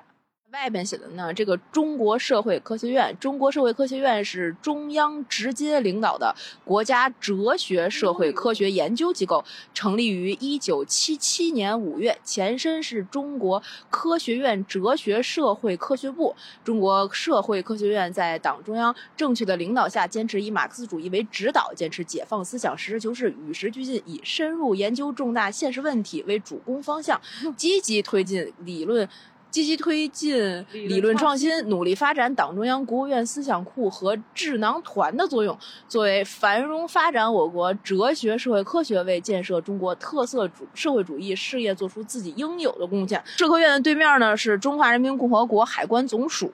[0.54, 6.32] 外边写的呢，这个中国社会科学院，中国社会科学院是中央直接领导的
[6.64, 9.44] 国家哲学社会科学研究机构，
[9.74, 16.34] 成立于一九七七年五月，前身是中国科学院哲学社会科学部。
[16.62, 27.20] 中国社会科学院在党中央正确的领导下，坚持以马克思主义为指导，坚持解放思想、实事求是、与时俱进，以深入研究重大现实问题为主攻方向，
[27.56, 29.08] 积极推进理论。
[29.54, 43.22] 积极推进理论创新，努力发展党中央、国务院思想库和智囊团的作用，作为繁荣发展我国哲学社会科学，为建设中国特色主社会主义事业做出自己应有的贡献。
[43.24, 46.52] 社科院的对面呢是中华人民共和国海关总署。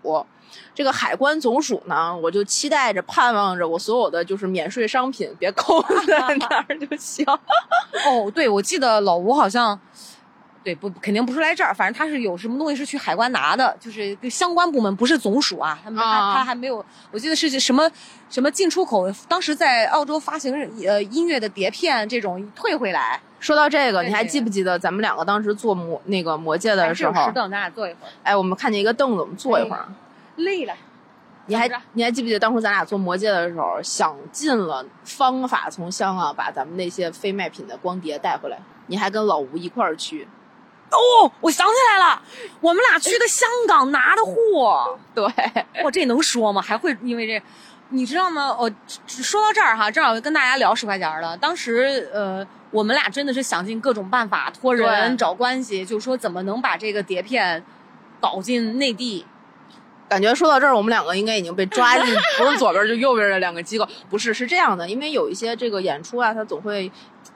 [0.74, 7.24] 这个海关总署呢，我就期待着、盼望着我所有的就是免税商品别 扣在那儿就行。
[8.04, 9.80] 哦，对，我记得老吴好像。
[10.62, 17.90] 对，不肯定不是来这儿，反正他是有什么东西是去海关拿的，就是相关部门，不是总署啊，他们他他还没有，我记得是什么
[18.28, 20.54] 什么进出口，当时在澳洲发行
[20.86, 23.18] 呃音乐的碟片这种退回来。
[23.38, 27.24] 说到这个，你还记不记得咱们两个当时做魔那个魔戒的时候？
[27.24, 28.10] 石凳，咱俩坐一会儿。
[28.22, 29.88] 哎，我们看见一个凳子，我们坐一会儿。
[30.36, 30.74] 累了。
[31.46, 38.58] 你还你还记不记得当初咱俩做魔戒的时候，想尽了方法从香港把咱们那些非卖品的光碟带回来？
[38.88, 40.28] 你还跟老吴一块儿去。
[40.90, 42.20] 哦，我想起来了，
[42.60, 44.98] 我们俩去的香港拿的货。
[45.14, 45.24] 对，
[45.84, 46.60] 我这能说吗？
[46.60, 47.40] 还会因为这，
[47.90, 48.48] 你知道吗？
[48.48, 48.70] 哦，
[49.06, 51.36] 说到这儿哈，正好跟大家聊十块钱的。
[51.36, 57.64] 当时呃，我们俩真的是想尽各种办法，托人找关系，就说怎么能把这个碟片
[58.20, 59.24] 搞进内地。
[60.08, 63.88] 感觉说到这儿，我们两个应该已经被抓进， 不是左边就右边的两个机构。
[64.08, 66.90] 不是，是这样的，因为有一些这个演出啊，它总会。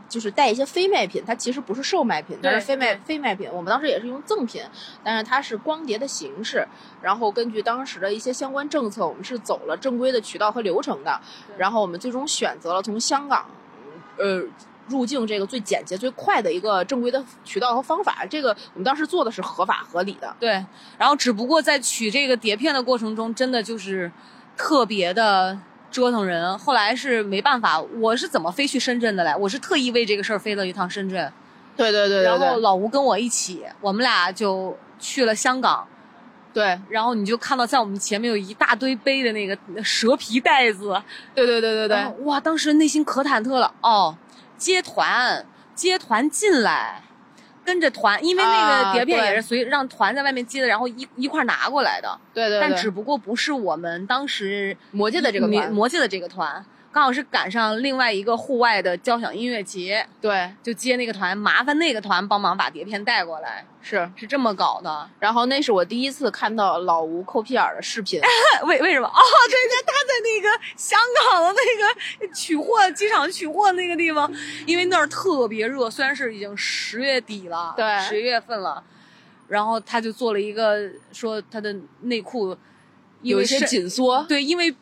[0.09, 3.49] 就是带一些非卖品，它其实不是售卖品，它是非卖非卖品。
[3.53, 4.63] 我们当时也是用赠品，
[5.03, 6.67] 但是它是光碟的形式。
[7.03, 11.21] 然后根据当时的一些相关政策，我们是走了正规的渠道和流程的。
[11.57, 13.47] 然后我们最终选择了从香港，
[14.19, 14.45] 呃，
[14.89, 18.25] 入境这个最简洁、最快的一个正规的渠道和方法。
[18.29, 20.37] 这个我们当时做的是合法合理的。
[20.39, 20.65] 对。
[20.99, 24.13] 然后只不过在取这个碟片的过程中，真的就是
[24.57, 25.59] 特别的。
[25.95, 27.81] 折腾人，后来是没办法。
[27.81, 29.33] 我是怎么飞去深圳的嘞？
[29.39, 31.33] 我是特意为这个事儿飞了一趟深圳。
[31.77, 32.25] 对对对对。
[32.25, 35.87] 然后老吴跟我一起，我们俩就去了香港。
[36.53, 36.77] 对。
[36.89, 41.01] 然后你就看到在我们前面有一大堆背的那个蛇皮袋子。
[41.33, 42.25] 对对对对对。
[42.25, 43.73] 哇，当时内心可忐忑了。
[43.81, 44.17] 哦，
[44.59, 47.04] 接团，接团进来。
[47.65, 52.19] 跟着团，因为那个碟片也是随让团在外面接的，然后一一块拿过来的。
[52.33, 52.61] 对对。
[52.61, 56.65] 但只不过不是我们当时魔界的这个团，魔界的这个团。
[56.95, 64.09] 刚好是赶上另外一个户外的交响音乐节，对，就接那个团，麻烦那个团帮忙把碟片带过来，是。
[64.15, 65.11] 是这么搞的。
[65.19, 68.21] 然后那是我第一次看到老吴抠屁眼的视频，
[68.63, 69.09] 为为什么？
[69.09, 70.97] 哦，对对，他在那个香
[71.33, 74.33] 港的那个取货机场取货那个地方，
[74.65, 78.81] 因为那儿特别热，虽然是已经十月底了，对，十一月份了，
[79.49, 82.57] 然后他就做了一个说他的内裤
[83.23, 84.73] 有一些紧缩，对，因为。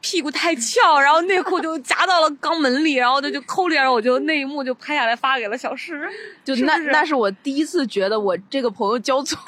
[0.00, 6.08] 屁股太翘，然后内裤就夹到了肛门里，然后他就抠脸然后我就那一幕就拍下来发给了小诗，
[6.44, 9.38] 就那那是我第一次觉得我这个朋友交错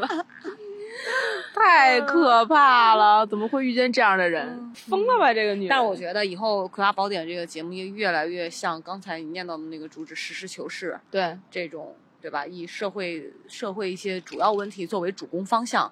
[0.00, 0.26] 了，
[1.54, 3.26] 太可怕了！
[3.26, 4.72] 怎么会遇见这样的人？
[4.74, 5.68] 疯了吧这个女人！
[5.70, 12.44] 但我觉得以后《葵花宝典》这个节目也越来越像刚才你念到的那个主旨，实事求是，对这种对吧？
[12.44, 15.90] 以社会社会一些主要问题作为主攻方向。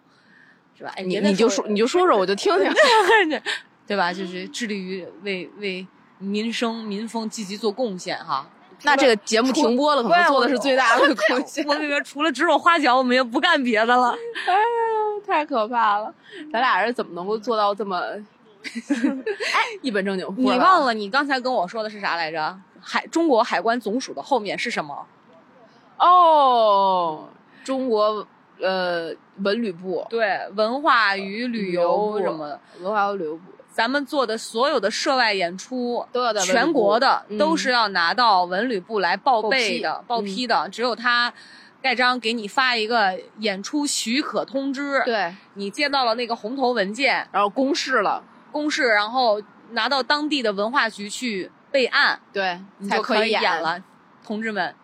[0.76, 0.92] 是吧？
[0.98, 2.72] 你你就说你就说说，我就听听，
[3.86, 4.12] 对吧？
[4.12, 5.86] 就是致力于为为
[6.18, 8.46] 民生民风积极做贡献哈。
[8.82, 11.66] 那这个节目停播了，可能做的是最大的贡献。
[11.66, 14.10] 我里边除了指手画脚，我们也不干别的了。
[14.46, 14.60] 哎呀，
[15.26, 16.12] 太可怕了！
[16.52, 18.02] 咱俩人怎么能够做到这么
[19.80, 20.26] 一本正经？
[20.36, 22.58] 你忘了你刚才跟我说的是啥来着？
[22.80, 25.06] 海中国海关总署的后面是什么？
[25.98, 27.28] 哦，
[27.62, 28.26] 中国。
[28.60, 33.42] 呃，文旅部对文化与旅游什么的，文化和旅游部，
[33.72, 41.34] 咱们做的所有的涉外演出都要在全国的都是要拿到文旅部来报备的、报批的，只有他
[41.82, 53.82] 盖章给你发一个演出许可通知，对你接到了那个红头文件，然后公示了，公示，然后拿到当地的文化局去备案，对，你就可以演了，
[54.24, 54.74] 同志们。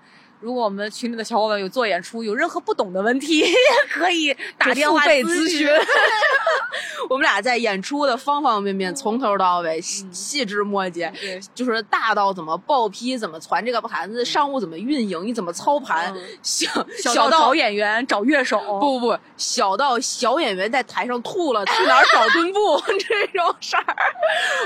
[0.41, 3.45] 如果我们群里的小伙伴有做演出，有任何不懂的问题，
[3.93, 5.69] 可以打电话咨咨询。
[7.09, 11.13] 我们俩在演出的方方面面，从头到尾细细枝末节，
[11.55, 16.69] 就是大到怎么报批、怎么传这个盘子，商务怎么运营、你怎么操盘，小
[17.03, 23.85] 小到找演员、找乐手，不不不，小到小演员在台上吐了，去哪儿找墩布这种事儿，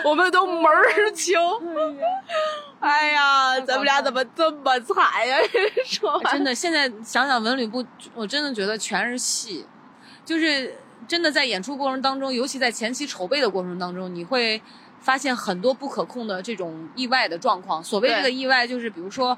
[0.04, 1.36] 我们都门儿清。
[2.80, 5.38] 哎呀，咱们俩怎么这么惨呀？
[5.84, 7.84] 说话真的，现在想想文旅部，
[8.14, 9.64] 我真的觉得全是戏，
[10.24, 14.60] 就是真的在演出过程当中，尤其在前期筹备的过程当中，你会
[15.00, 17.82] 发现很多不可控的这种意外的状况。
[17.82, 19.36] 所谓对这个意外，就是比如说。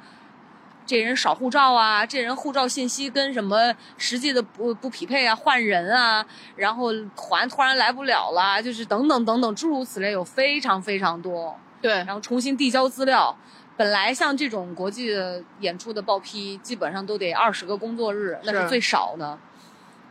[0.88, 6.24] 这人少护照啊，这人护照信息跟什么实际的不不匹配啊，换人啊，
[6.54, 11.58] 然后团突然来不了了，就是等等等等诸如此类，有非常非常多。
[11.82, 13.36] 对然后重新递交资料。
[13.76, 19.38] 本来像这种国际的演出的报批，基本上都得二十个工作日，那是是最少的。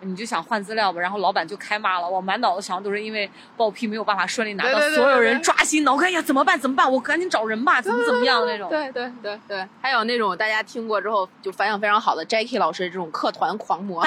[0.01, 2.07] 你就想换资料吧，然后老板就开骂了。
[2.07, 6.59] 我满脑子想的都是因为报批没有办法顺利拿到，所有人抓心挠肝哎呀，怎么办？
[6.59, 6.91] 怎么办？
[6.91, 8.70] 我赶紧找人吧，怎么怎么样那种。
[8.70, 14.05] 对对对对，还有那种大家听过之后就反响非常好的 Jackie 老师这种客团狂魔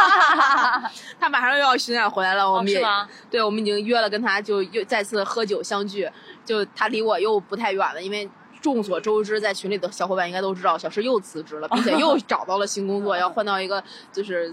[1.20, 6.08] 他马上又要巡演回来了，我们也、哦是对，我们已经约了跟他就又再次喝酒相聚，
[6.44, 8.30] 就他离我又不太远了，因为。
[8.64, 14.50] 众所周知，在群里的小伙伴应该都知道，小石又辞职了，并且又 找到了新工作，要换到一个就是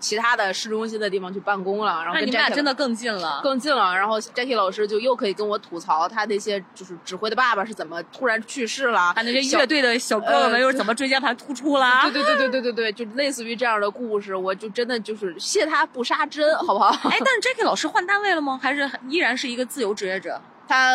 [0.00, 2.02] 其他的市中心的地方去办公了。
[2.04, 3.40] 然后你们俩真的更近了。
[3.42, 3.94] 更近了。
[3.94, 12.08] 然后 Jackie 老师就又可以跟我吐槽他那些就是指挥的爸爸是怎么突然去世了，他那些乐队的小哥哥们呃又是怎么椎间盘突出啦？
[12.10, 16.88] 对对对对对对对，就类似于这样的故事，我就真的就是谢他不杀之，好不好？
[17.08, 18.58] 哎，但是 Jackie 老师换单位了吗？
[18.62, 20.40] 还是依然是一个自由职业者？
[20.68, 20.92] 他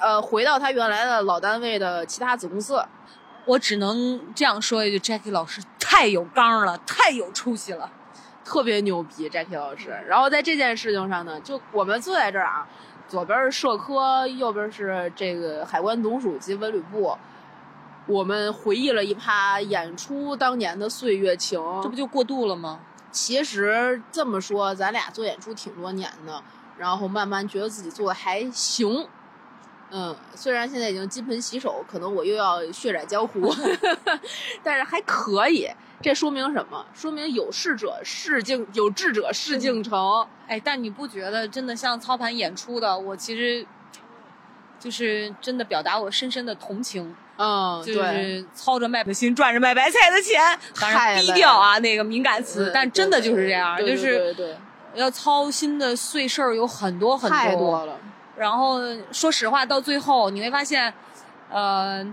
[0.00, 2.82] 呃回到他原来的老单位的其他子公司，
[3.44, 7.90] 我只能这样说一句，Jackie 老师太有刚了，太有出息了。
[8.44, 9.90] 特别牛逼，Jackie 老师。
[10.06, 12.66] 然后在这件事情上呢，就我们坐在这儿啊，
[13.08, 17.16] 左边是社科，右边是这个海关总署及文旅部。
[18.06, 22.80] 我们回忆了一趴演出当年的岁月情，这不就过渡了吗？
[23.12, 26.42] 其实这么说，咱俩做演出挺多年的，
[26.78, 29.06] 然后慢慢觉得自己做的还行。
[29.90, 33.54] 嗯，虽然现在已经金盆洗手，可能我又要血染江湖，
[34.64, 35.68] 但是还可以。
[36.02, 36.84] 这说明什么？
[36.92, 40.26] 说明有事者事竟有志者事竟成。
[40.46, 43.66] 哎，但你不觉得真的像操盘演出的，我其实
[44.78, 54.34] 就是真的表达我深深的同情，嗯，就对，是操着卖的心，赚着卖白菜的钱，当然低调啊，那个敏感词，嗯但真的就是这样，就是
[54.94, 57.96] 要操心的碎事儿有很多很太多了。
[58.36, 58.80] 然后
[59.12, 60.92] 说实话，到最后你会发现，
[61.48, 62.04] 呃，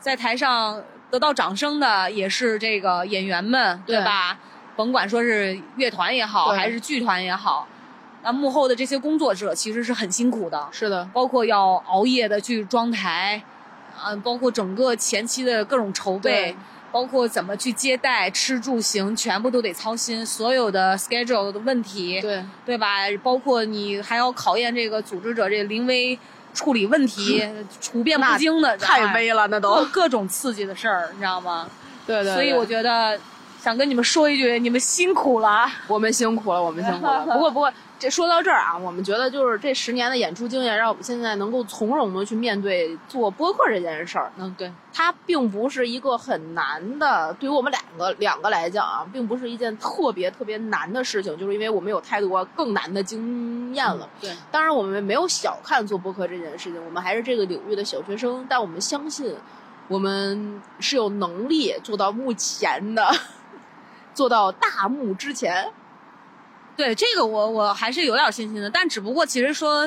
[0.00, 4.38] 在台上得到掌声的也是这个演员们，对对吧？
[4.76, 7.66] 甭管说是乐团也好，还是剧团也好，
[8.22, 13.42] 那幕后的这些工作者其实是很辛苦的，是的，包括要熬夜的去装台，
[13.96, 16.56] 啊、包括整个前期的各种筹备。
[16.90, 23.06] 包括怎么去接待、吃住行，全部都得操心，所有的 schedule 的问题，对对吧？
[23.22, 26.18] 包括你还要考验这个组织者这临危
[26.54, 27.46] 处理问题、
[27.80, 29.84] 处变不惊的，太哎危了，那都。
[29.86, 31.66] 各种刺激的事儿，你知道吗？
[32.06, 33.18] 对对所以我觉得
[33.62, 35.66] 想跟你们说一句，你们辛苦了。
[35.86, 37.24] 我们辛苦了，我们辛苦了。
[37.32, 44.30] 不过，不过，这说到这儿啊，我们觉得就是这十年的演出经验，让我们现在能够从容的去面对做播客这件事儿。
[44.36, 54.08] 嗯，对，它并不是一个很难的，对于我们两个两个来讲啊，并不是一件特别特别难的事情，就是因为我们有太多更难的经验了。
[54.20, 59.34] 对，当然，我们没有小看做播客这件事情，我们还是这个领域的小学生，但我们相信，
[59.88, 63.10] 我们是有能力做到目前的，
[64.14, 65.68] 做到大幕之前。
[66.78, 69.86] 对这个我我还是有点信心的，但只不过其实说。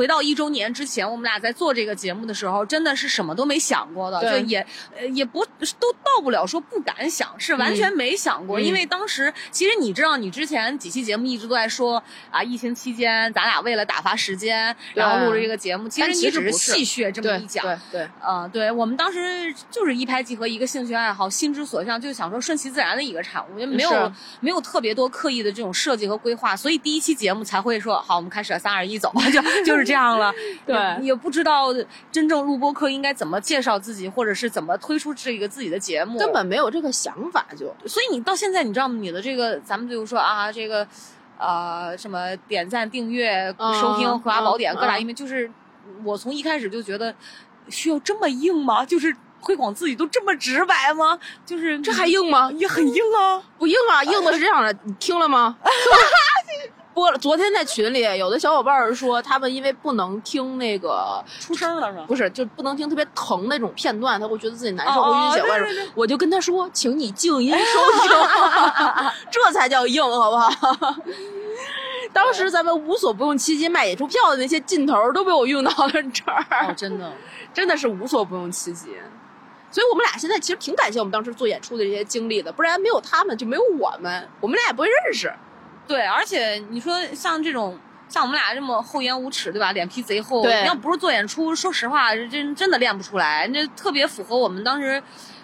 [0.00, 4.66] 回到一周年之前，我们俩在做这个节目的时候，真的是什么都没想过的，就也
[4.98, 5.44] 呃也不
[5.78, 8.58] 都到不了说不敢想，是完全没想过。
[8.58, 8.64] 嗯。
[8.64, 30.32] 因为当时其实你知道，你之前几期节目一直都在说啊，疫情期间咱俩为了打发时间，然后录了这个节目，其实你只是戏谑这么一讲，对对，嗯，对我们当时就是一拍即合，一个兴趣爱好，心之所向，就想说顺其自然的一个产物，也没有没有特别多刻意的这种设计和规划，所以第一期节目才会说好，我们开始，三二一，走，就就是这样了。
[30.66, 31.66] 对也也不知道
[32.12, 37.74] 真正录播课应该怎么介绍自己，或者是怎么推出这个自己的节目，根本没有这个想法就。
[37.86, 38.96] 所以你到现在，你知道吗？
[39.00, 40.86] 你的这个，咱们比如说啊，这个，
[41.38, 45.50] 呃，什么点赞、订阅、嗯收听《葵花宝典》嗯各大音频，就是
[46.04, 47.14] 我从一开始就觉得
[47.68, 48.84] 需要这么硬吗？
[48.84, 51.18] 就是推广自己都这么直白吗？
[51.44, 52.50] 就是这还硬吗？
[52.52, 53.42] 也很硬啊。
[53.58, 55.56] 不硬啊，硬的是这样的，你听了吗？
[56.94, 57.18] 播了。
[57.18, 62.04] 昨天在群里，有的小伙伴儿说，他们因为不能听那个，出声了是吧？
[62.06, 68.10] 不是，就不能听特别疼那种片段，他会觉得自己难受，哦会晕血我就跟他说，请你静音收听，
[69.30, 70.50] 这才叫硬，好不好？
[72.12, 77.12] 当时咱们无所不用其极卖演出票的那些劲头都被我用到了这儿，哦， 真的。
[77.52, 78.90] 真的是无所不用其极。
[79.70, 85.32] 所以我们俩现在其实挺感谢我们当时做演出的这些经历的，不然没有他们就没有我们，我们俩也不会认识。
[85.86, 87.78] 对，而且你说像这种。
[88.08, 89.70] 像我们俩这么厚颜无耻，对吧？
[89.70, 90.44] 脸皮贼厚。
[90.44, 93.46] 你要不是做演出，说实话，真真的练不出来。
[93.52, 95.00] 那特别符合我们当时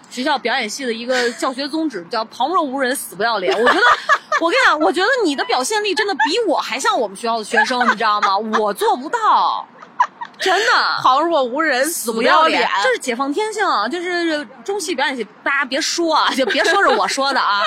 [0.09, 3.57] 学校表演系的一个教学宗旨，叫旁若无人，死不要脸。
[3.57, 3.81] 我觉得，
[4.41, 8.37] 我跟你讲，我觉得你的表现力真的比我还像我们学校的学生，你知道吗？
[8.59, 9.65] 我做不到，
[10.39, 10.71] 真的。
[11.01, 17.61] 旁若无人，死不要脸，这是解放天性，就是中戏表演系，大家别说啊，就别说是我说的啊，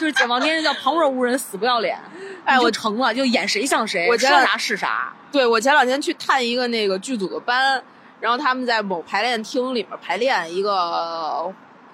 [0.00, 1.98] 就是解放天性叫旁若无人，死不要脸。
[2.44, 5.12] 哎，我就成了，就演谁像谁，我觉得啥是啥。
[5.30, 7.82] 对我前两天去探一个那个剧组的班，
[8.20, 11.52] 然后他们在某排练厅里面排练一个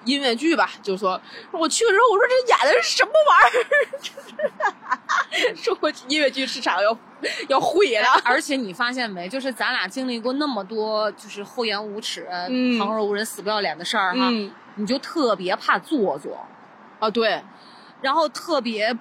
[0.09, 1.19] 音乐剧吧，就说
[1.51, 3.57] 我去的时候，我说这演的是什么玩意
[5.47, 5.55] 儿？
[5.55, 6.97] 说我音乐剧市场要
[7.47, 8.07] 要毁了。
[8.23, 16.45] 而且你发现没，就是咱俩经历过那么多，就是厚颜无耻、嗯旁若无人、死不要脸的事儿哈，嗯你就特别怕做作，
[16.99, 17.41] 啊，对，
[18.01, 18.97] 然后特别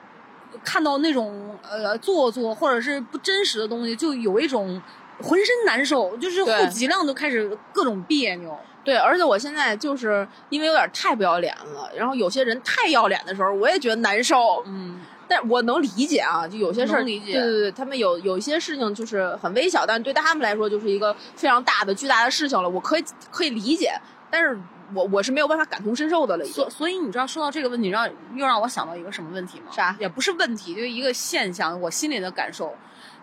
[0.65, 4.83] 看到那种呃做作或者是不真实的东西，就有一种
[5.23, 8.59] 浑身难受，就是对后脊梁都开始各种别扭。
[8.89, 14.63] 对，而且我现在就是因为有点太不要脸了，然后有些人太要脸的时候，我也觉得难受。
[14.65, 23.93] 嗯，但我能理解啊，就有些事儿，理解对对对，他们有有一些事情就是很微小，但对他们来说就是一个非常大的、巨大的事情了，我可以可以理解，
[24.31, 24.59] 但是
[24.95, 26.71] 我我是没有办法感同身受的了，所。
[26.71, 29.67] 所以你知道说到这个问题，让又让我想到一个什么问题吗？
[29.71, 32.75] 啥也不是问题，就是一个现象，我心里的感受，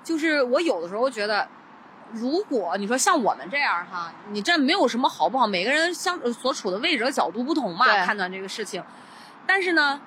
[0.03, 1.47] 就是我有的时候觉得，
[2.15, 8.83] 如果你说像我们这样哈，你这没有什么好不好，每个人相呃所处的位置和角度不同嘛，判断这个事情，
[9.45, 9.99] 但是呢，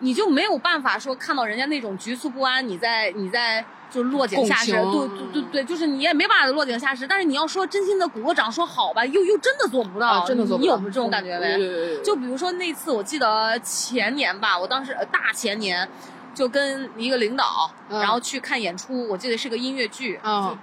[0.00, 3.64] 你就没有办法说看到人家那种局促不安，你在你在。
[3.92, 7.06] 就是落井下石，对对对对，就是你也没办法落井下石。
[7.06, 12.02] 但是你要说真心的鼓个掌说好吧，又又真的做不到，啊，真的做不到你有没有这种感觉没？
[12.02, 15.86] 就比如说那次，我记得前年吧，我当时呃大前年，
[16.34, 20.56] 就跟一个领导，嗯然后去看演出，我记得是个音乐剧，嗯，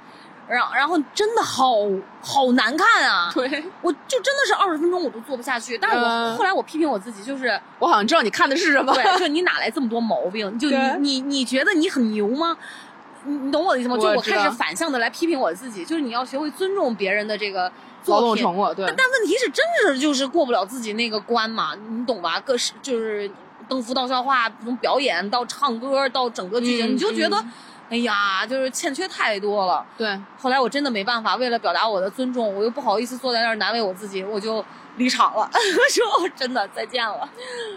[0.49, 1.75] 然后然后真的好
[2.21, 3.31] 好难看啊！
[3.35, 3.45] 对，
[3.81, 5.77] 我就真的是二十分钟我都做不下去。
[5.77, 8.93] 但是我、嗯后来我批评我自己，就是我好像知道你看的是什么。
[8.93, 10.45] 对，就你哪来这么多毛病？
[10.57, 12.57] 就你你你觉得你很牛吗？
[13.25, 13.97] 你你懂我的意思吗？
[13.97, 17.71] 就我开始反向的来批评我自己，就是你要学会尊重别人的这个
[18.05, 18.43] 劳作品。
[18.43, 22.39] 动成果，对但，但问题是，真是就是过不了自己那个关嘛，你懂吧？
[22.39, 23.29] 各式就是
[23.67, 27.51] 登福到笑话，从表演到唱歌到整个剧情，嗯你就觉得，嗯
[27.89, 29.85] 哎呀，就是欠缺太多了。
[29.97, 34.63] 对，后来我真的没办法，为了表达我的尊重，我又不好意思坐在那儿难为我自己，我就
[34.97, 35.49] 离场了，
[35.89, 37.27] 说我真的再见了。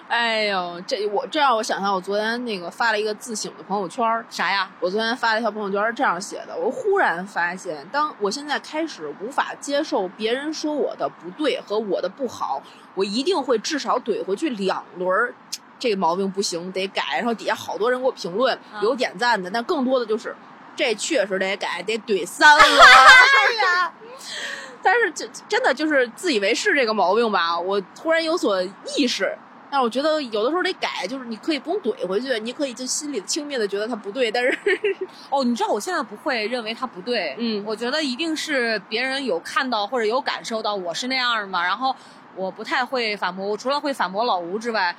[0.08, 4.70] 哎呦，这我这让我想想，我昨天那个发了一个自省的朋友圈儿啥呀？
[4.80, 12.62] 我昨天发了一条朋友圈，是这样写的：我忽然发现，当我现在开始无法接受别人说我的不对和我的不好，
[12.94, 15.34] 我一定会至少怼回去两轮儿。
[15.82, 17.02] 这个毛病不行，得改。
[17.16, 20.32] 然后底下好多人给我评论，有点赞的，但更多的就是
[20.76, 22.80] 这确实得改，得怼三轮儿。
[22.80, 23.92] 哎呀！
[24.80, 28.62] 但是这真的就是自以为是这个毛病吧，我突然有所
[28.96, 29.36] 意识。
[29.68, 34.56] 但是我觉得有的时候得改，就是你可以不用怼回去，你可以就心里轻蔑的觉得他不对，但是
[35.30, 41.94] 哦，你知道我现在不会认为他不对，嗯我觉得一定是别人有看到或者有感受到我是那样的嘛，然后
[42.36, 44.94] 我不太会反驳，我除了会反驳老吴之外，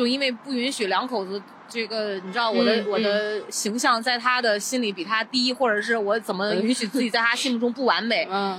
[0.00, 8.58] 就因为不允许两口子这个，你知道我的、嗯我的形象在他的心里比他低，或者是我怎么允许自己在他心目中不完美， 嗯，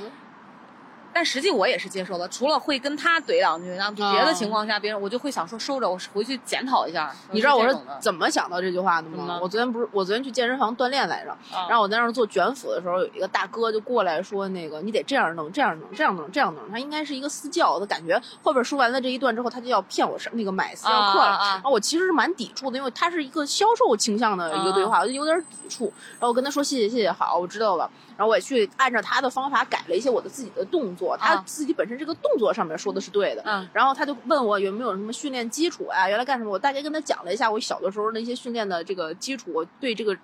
[1.14, 7.14] 但实际我也是接受的，除了会跟他怼两句，然后别的情况下，别人我就会想说收着，我回去检讨一下。
[7.32, 9.39] 你知道我是怎么想到这句话的吗？
[9.41, 16.64] 我昨天不是我昨天去健身房锻炼来着，啊然后我在那儿做卷腹的时候，有一个大哥就过来说，那个你得这样弄，这样弄，这样弄，这样弄。
[16.72, 21.26] 他应该是一个私教，他感觉后边说完了这一段之后，他就要骗我上那个买私教课了。
[21.26, 25.91] 啊我其实是蛮抵触的，因为他是一个销售倾向的一个对话，我就有点抵触。
[26.14, 27.89] 然后我跟他说谢谢谢谢，好，我知道了。
[28.22, 33.41] 然后我也去按照他的方法改了一些我的自己的动作，他啊自己本身这个动作上面说的是对的。
[33.47, 36.51] 嗯然后他就问我有没有什么训练基础啊，原来干什么？
[36.51, 40.15] 我大概跟他讲了一下我小的时候那些训练的这个基础，我对这个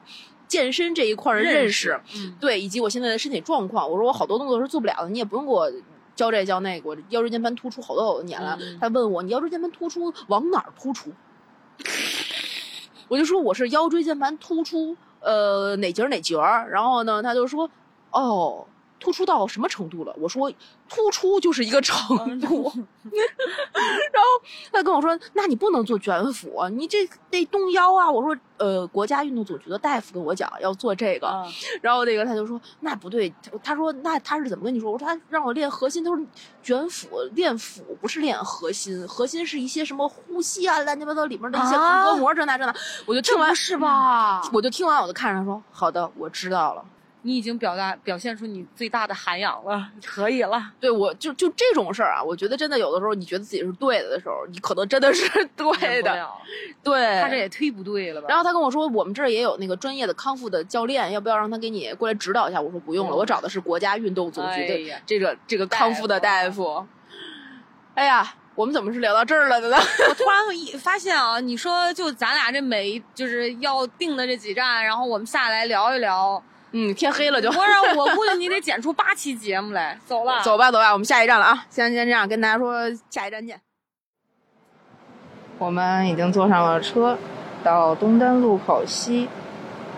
[0.48, 3.90] 健身这一块儿的认识，嗯对，以及我现在的身体状况。
[3.90, 5.68] 我说我好多动作是做不了的，你也不用给我
[6.16, 8.56] 教这教那个，我腰椎间盘突出好多好多年了。
[8.62, 11.12] 嗯他问我，你腰椎间盘突出往哪儿突出？
[13.08, 16.70] 我就说我是腰椎间盘突出，呃，哪节儿哪节儿。
[16.70, 17.70] 然后呢，他就说，
[18.20, 18.66] 哦，
[19.00, 20.14] 突出到什么程度了？
[20.18, 20.52] 我说
[20.90, 22.72] 突出就是一个程 度。
[24.12, 28.10] 然后他跟我说，那你不能做卷腹啊，你这得动腰啊。
[28.10, 31.28] 我说，呃，国家运动总局的大夫跟我讲要做这个。
[31.28, 31.52] 嗯
[31.82, 33.32] 然后那个他就说那不对，
[33.64, 34.92] 他说那他是怎么跟你说？
[34.92, 36.20] 我说他让我练核心，他说
[36.64, 42.76] 卷腹练腹不是练核心，核心是一些什么呼吸啊乱七八糟里面的一些啊横膈膜这那这那。
[43.06, 44.42] 我就听完是吧？
[44.52, 46.84] 我就听完我就看着他说好的，我知道了。
[47.24, 50.72] 你已经表达表现出你最大的涵养了，可以了。
[50.80, 56.28] 对我就就这种事儿啊，我觉得真的有的时候你觉得自己是对的的时候，你可能真的是 对的。
[56.84, 58.28] 对，他这也忒不对了吧？
[58.30, 62.62] 然后他跟我说，我们这儿也有那个专业的康复的教练，要不要让他给你过来指导一下？
[62.62, 66.86] 我说不用了，我找的是国家运动总局哎的呀这个这个康复的大夫。
[67.96, 69.76] 哎呀，我们怎么是聊到这儿了的呢？
[70.08, 76.42] 我突然一发现啊，你说就咱俩这每就是要定的这几站，然后我们下来聊一聊，
[76.80, 79.98] 嗯，天黑了就我让我估计你得剪出八期节目来。
[80.06, 81.66] 走了，走吧走吧，我们下一站了啊！
[81.72, 83.60] 先先这样跟大家说，下一站见。
[85.58, 87.18] 我们已经坐上了车，
[87.64, 89.28] 到东单路口西，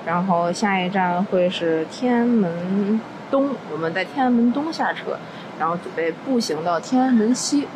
[0.05, 3.53] 然后下一站会是天安门东。
[3.73, 5.19] 我们在天安门东下车，
[5.59, 7.67] 然后准备步行到天安门西。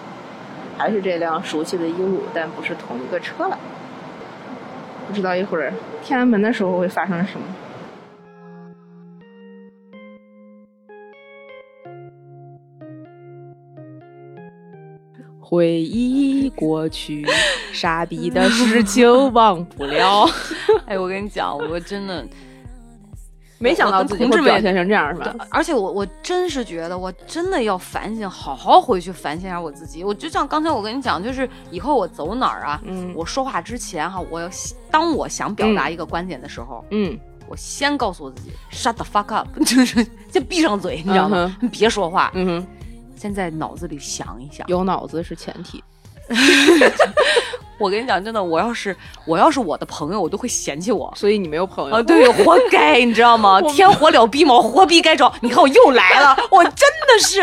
[0.78, 3.60] 还是这辆熟悉的一路，但不是同一个车了。
[5.06, 7.46] 不知道一会儿天安门的时候会发生什么。
[15.54, 17.24] 回忆过去，
[17.72, 20.28] 傻逼的事情忘不了。
[20.88, 22.26] 哎，我跟你讲，我真的，
[23.60, 25.32] 没想到自己会表现成这样，是吧？
[25.52, 30.04] 而且我我真是觉得，我真的要反省，好好回去反省一下我自己。
[30.04, 34.50] 我就像刚才我跟你讲，就是以后我走哪儿啊，嗯我说话之前哈，我要
[34.90, 37.16] 当我想表达一个观点的时候，嗯，
[37.48, 41.56] 我先告诉我自己 shut the fuck up， 就是先闭上嘴，你知道吗？
[41.62, 42.68] 你别说话，嗯哼，
[43.16, 44.68] 先在脑子里想一想。
[44.68, 45.84] 有脑子是前提。
[47.80, 48.96] 我跟你讲，真的，我要是
[49.26, 51.12] 我要是我的朋友，我都会嫌弃我。
[51.18, 53.60] 所以你没有朋友啊，对，活该，你知道吗？
[53.74, 55.30] 天火燎逼毛，活逼该着。
[55.42, 57.40] 你看我又来了，我真的是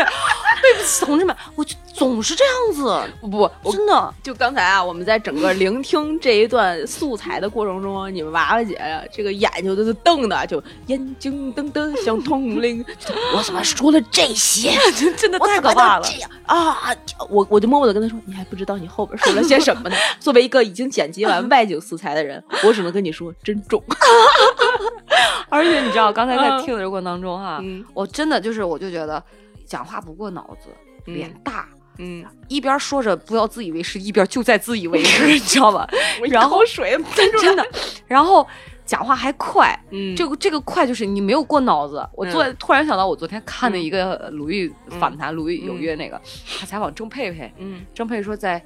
[0.61, 4.13] 对不起同志们，我就总是这样子，不不，我真的。
[4.23, 12.83] 就刚才啊，我们在整个聆听这一段素材的过程中，你们娃娃姐呀，这个眼睛都是瞪的，就眼睛瞪得像铜铃。
[13.35, 14.71] 我怎么说了这些？
[15.17, 16.95] 真的我太可怕了这样啊！
[17.29, 23.81] 我我就默默的跟他说：“你还不知道你后边说了些什么呢？” 作为一个已经剪辑完外景素材的人，我只能跟你说真重。
[25.49, 29.21] 而且你知道，刚才在嗯听的过程当中哈，嗯我真的就是，我就觉得
[29.65, 30.69] 讲话不过脑子，
[31.07, 31.67] 嗯脸大。
[32.03, 35.87] 嗯，一边说着不要自以为是，一边就在自以为是， 你知道吧？
[36.31, 37.63] 然后水 真的，
[38.07, 38.45] 然后
[38.85, 40.15] 讲话还快，嗯。
[40.15, 42.03] 这个这个快就是你没有过脑子。
[42.13, 46.19] 我昨、突然想到，我昨天看的一个鲁豫访谈，鲁豫有约那个，
[46.59, 47.85] 他采访郑佩佩，嗯。
[47.93, 48.59] 郑佩佩说在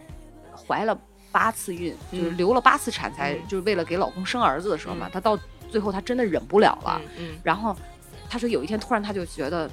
[0.56, 0.98] 怀了
[1.30, 5.38] 八次孕，就是流了八次产才，就是为了给老公生儿子的时候嘛，她到
[5.70, 7.76] 最后她真的忍不了了，嗯然后
[8.30, 9.70] 她说有一天突然她就觉得。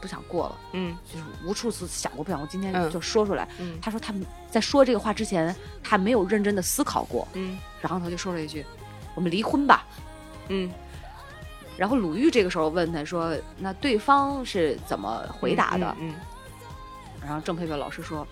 [0.00, 0.96] 不想过了，嗯。
[1.12, 2.90] 就是无数次想过不想过，今天嗯。
[2.90, 3.48] 就说出来。
[3.58, 3.78] 嗯。
[3.80, 4.14] 他说她
[4.50, 7.58] 在说这个话之前，他没有认真的思考过，嗯。
[7.80, 8.64] 然后他就说了一句
[9.14, 9.86] ：“我们离婚吧。”
[10.48, 10.70] 嗯。
[11.76, 16.14] 然后鲁豫这个时候问他说：“那对方是怎么回答的？”嗯
[17.20, 18.26] 然后郑佩佩老师说：“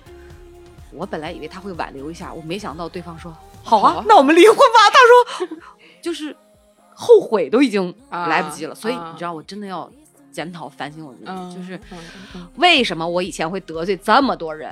[0.91, 4.05] 我本来以为他会挽留一下，我没想到对方说好啊，好啊。
[4.09, 4.81] 那我们离婚吧。”
[5.39, 5.59] 他说
[6.03, 6.35] ：“就是
[6.95, 9.11] 后悔都已经来不及了，啊所以啊。
[9.13, 9.91] 你知道，我真的要
[10.37, 11.81] 检讨反省我自己，嗯，就是
[12.57, 14.71] 为什么我以前会得罪这么多人？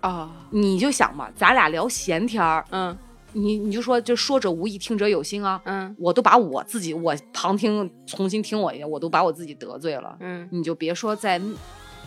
[0.00, 2.96] 啊你就想嘛，咱俩聊闲天儿，嗯
[3.32, 5.60] 你你就说就说者无意，听者有心啊。
[5.64, 10.16] 嗯我都把我自己，我旁听重新听我一遍，我都把我自己得罪了。
[10.18, 11.40] 嗯你就别说在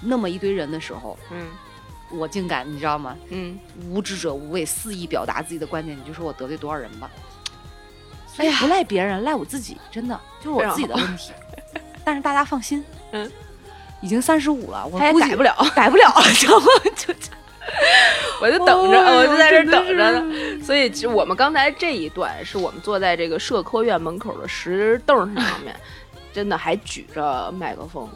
[0.01, 1.47] 那么一堆人的时候，嗯
[2.11, 3.15] 我竟敢，你知道吗？
[3.29, 3.57] 嗯，
[3.89, 7.09] 无知者无畏，肆意表达自己的观点，你就说我得罪多少人吧。
[8.37, 11.31] 哎呀，不赖别人，赖我自己，真的就是我自己的问题。
[12.07, 12.81] 但是大家放心，
[13.11, 13.29] 嗯，
[13.99, 16.65] 已经三十五了，我他也估计改不了， 改不了，知道吗？
[16.95, 17.13] 就
[18.39, 20.63] 我就等着，我就在这等着呢。
[20.63, 25.75] 所以，其实我们刚才这一段是我们坐在这个社科院门口的石凳上面，
[26.31, 28.07] 真的还举着麦克风，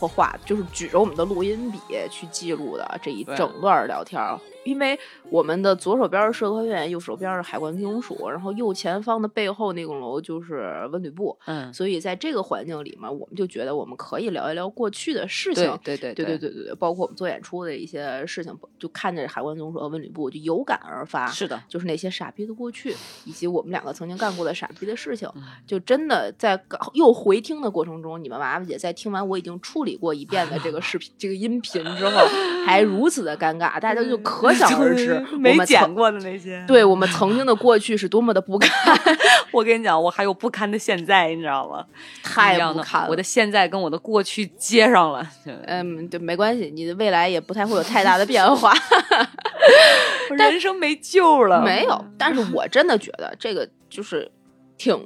[0.00, 1.78] 或画，就是举着我们的录音笔
[2.10, 4.18] 去记录的这一整段聊天。
[4.62, 4.98] 因为
[5.30, 15.96] 我们的左手边是社科院，右手边是海关厅署，然后右前方的背后那栋楼就是文旅部，嗯，所以在这个环境里面，我们就觉得我们可以聊一聊过去的事情对。
[15.96, 21.26] 对对对对包括我们做演出的一些事情，就看着海关总署和文旅部就有感而发。
[21.28, 22.94] 是的，就是那些傻逼的过去，
[23.24, 32.26] 以及我们两个曾经干过的傻逼的事情，嗯就真的在又回听的过程中，你们娃娃姐在听完我已经处理过一遍的这个视频、这个音频之后，
[32.66, 36.64] 还如此的尴尬，大家就可想而知，我没剪过的那些。
[36.66, 38.70] 对我们曾经的过去是多么的不堪，
[39.52, 41.84] 我跟你讲，我还有不堪的现在，你知道吗？
[42.22, 43.08] 太不堪了。
[43.08, 45.26] 我的现在跟我的过去接上了。
[45.66, 48.72] 嗯，对，没关系，你的未来也不太会有太大的变化。
[50.30, 51.62] 我人生没救了。
[51.62, 54.30] 没有，但是我真的觉得这个就是
[54.78, 54.98] 挺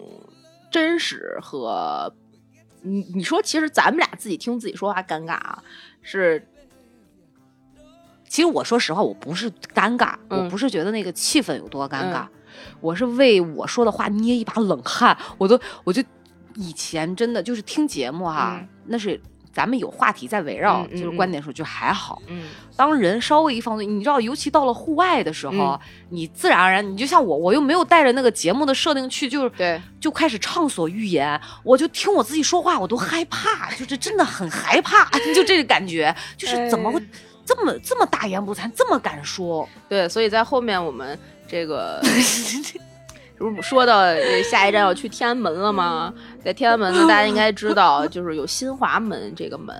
[0.70, 2.12] 真实和
[2.84, 5.62] 你你说，其实咱们俩自己听自己说话尴尬啊，
[6.02, 6.46] 是
[8.28, 12.28] 其实我说实话，我不是尴尬，嗯我不是觉得那个气氛有多尴尬，嗯
[12.80, 15.16] 我是为我说的话捏一把冷汗。
[15.38, 16.02] 我都，我就
[16.54, 19.20] 以前真的就是听节目哈，嗯那是
[19.54, 22.20] 咱们有话题在围绕，就是观点的时候就还好。
[22.26, 25.80] 嗯当人稍微一放松，你知道，尤其到了户外的时候，嗯
[26.10, 37.04] 你自然而然，你就像我，我又没有带着那个节目的设定去，就是对就开始畅所欲言，我就听我自己说话，我都害怕，就是真的很害怕， 就这个感觉，就是怎么会哎
[37.46, 39.68] 这么这么大言不惭，这么敢说？
[39.88, 42.02] 对，所以在后面我们这个。
[43.36, 46.14] 不是说到呃下一站要去天安门了吗？
[46.44, 49.74] 在天安门呢，大家应该知道，就是有新华门这个门，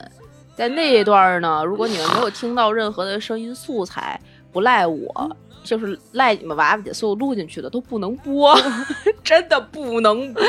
[0.56, 4.18] 在那一段呢，如果你们没有听到任何的声音素材，
[4.50, 8.56] 不赖我，就是赖你们娃娃姐所有录进去的都不能播，
[9.24, 10.42] 真的不能播。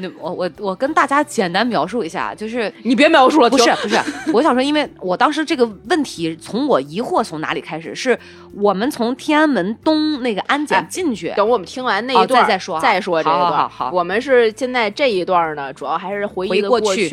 [0.00, 3.96] 那我我我跟大家简单描述一下，就是你别描述了，不是不是，
[4.32, 8.18] 我想说，因为我当时这个问题从我疑惑从哪里开始，是
[8.54, 13.38] 我们从天安门东那个安哎检进去，等我们听完那哦一段儿、再再说哈再说这一段。
[13.46, 17.08] 好好好好我们是现在这一段呢，主要还是回忆过去过去。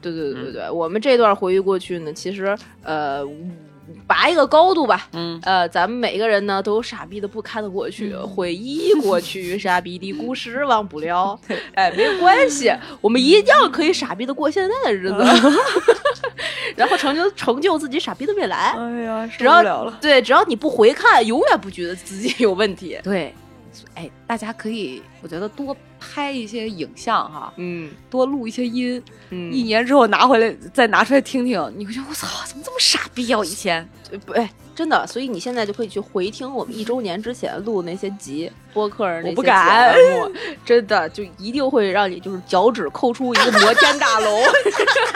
[0.00, 3.24] 对对对对对，我们这段回忆过去呢，其实呃，
[4.06, 5.08] 拔一个高度吧。
[5.12, 11.38] 嗯，呃，咱们每个人呢都有傻逼的不堪的过去，回忆过去，傻逼的故事忘不了。
[11.74, 15.24] 哎，没有关系， 我们一样可以傻逼的过现在的日子，
[16.76, 18.74] 然后成就成就自己傻逼的未来。
[18.76, 22.98] 哎呀，只要对，只要你不回看，永远不觉得自己有问题。
[23.02, 23.34] 对，
[23.94, 27.90] 哎，大家可以，我觉得多拍一些影像哈，嗯。
[28.10, 29.52] 多录一些音，嗯。
[29.52, 33.38] 一年之后拿回来再拿出来听听，你会觉得我操，怎么这么傻逼啊？
[33.38, 33.88] 我以前。
[34.10, 39.94] 呃不，哎，真的，所以你现在就可以去回听我们一周年之前录的那些集 播客儿那些我不敢。
[40.64, 44.40] 真的就一定会让你就是脚趾抠出一个摩天大楼，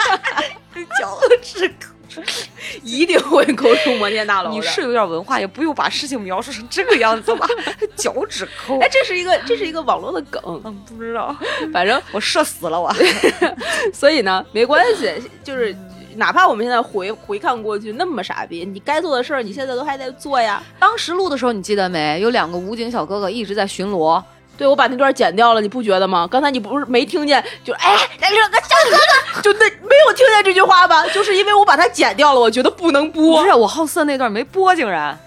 [0.99, 1.93] 脚趾抠，
[2.83, 4.55] 一定会抠出摩天大楼的。
[4.55, 7.47] 你是有点文化，也不用把事情描述成这个样子吧？
[7.95, 11.35] 脚趾抠，哎，这是一个这是一个网络的梗，嗯，不知道，
[11.71, 12.93] 反正我社死了我。
[13.93, 15.11] 所以呢，没关系，
[15.43, 15.75] 就是
[16.15, 20.61] 哪怕我们现在回回看过去那么傻逼，你该做的事儿你现在都还在做呀。
[20.79, 22.19] 当时录的时候，你记得没？
[22.21, 24.23] 有两个武警小哥哥一直在巡逻。
[24.55, 26.27] 对，我把那段剪掉了，你不觉得吗？
[26.29, 27.43] 刚才你不是没听见？
[27.63, 31.05] 就哎，那两个小哥哥，就那没有听见这句话吧？
[31.07, 33.41] 就是因为我把它剪掉了，我觉得不能播。
[33.41, 35.17] 不是我好色那段没播，竟然。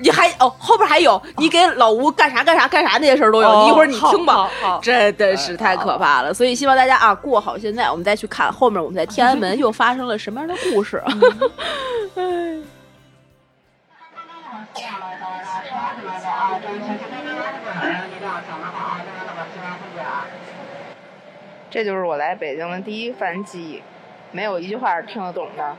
[0.00, 4.48] 你还哦，后边还有，你给老吴干啥干啥干啥那些事儿都有，哦你一会儿你听吧。
[4.80, 11.02] 真的是太可怕了，所以希望大家啊过好现在，我们再去看后面我们在天安门 又发生了什么样的故事。
[12.14, 12.58] 哎。
[21.70, 23.82] 这就是我来北京的第一番记忆，
[24.32, 25.76] 没有一句话是听得懂的。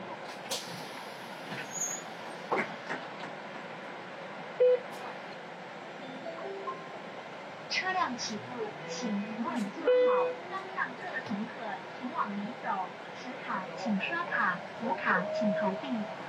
[7.72, 9.10] 车辆起步，请
[9.44, 10.30] 稳稳坐好。
[10.52, 11.66] 刚上车的乘客，
[12.00, 12.86] 请往里走。
[13.20, 15.88] 持卡请刷卡，无卡请投币。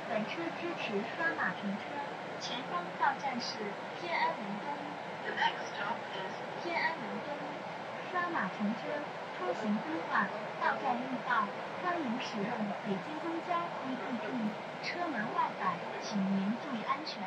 [0.08, 2.00] 本车支持刷码乘车。
[2.40, 3.58] 前方到站是
[4.00, 4.72] 天安门东。
[6.64, 7.36] 天安门东，
[8.11, 8.88] 刷码乘车，
[9.41, 10.26] 出行规划，
[10.61, 11.49] 到站预报。
[11.82, 12.51] 欢迎使用
[12.84, 14.84] 北京公交 APP。
[14.84, 17.22] 车门外摆，请您注意安全。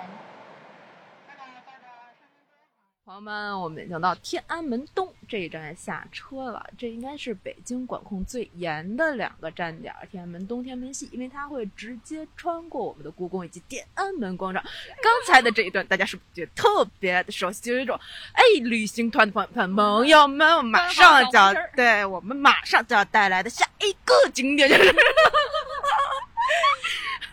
[3.05, 6.65] 朋友们，我们已经到天安门东这一站下车了。
[6.77, 14.63] 这应该是北京管控最严的两个站点——天安门东、天安门西，因为它会直接穿过我们的故宫以及天安门广场。
[15.01, 17.61] 刚才的这一段，大家是不是觉得特别的熟悉？
[17.61, 17.99] 就有一种，
[18.31, 24.87] 哎，旅行团的朋朋朋友们，我马上就要对我们马上就要带来的下一个景点就是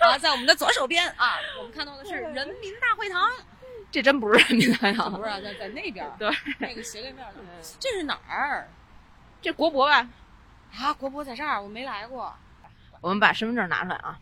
[0.01, 3.31] 啊，在我们的左手边啊，我们看到的是人民大会堂，
[3.91, 7.41] 这真不是人民大会堂不，是啊在在那边儿，对，那个斜对面的，
[7.79, 8.69] 这是哪儿
[9.43, 10.09] 这国博吧？
[10.79, 10.93] 啊？
[10.95, 12.33] 国博在这儿，我没来过，
[13.01, 14.19] 我们把身份证拿出来啊！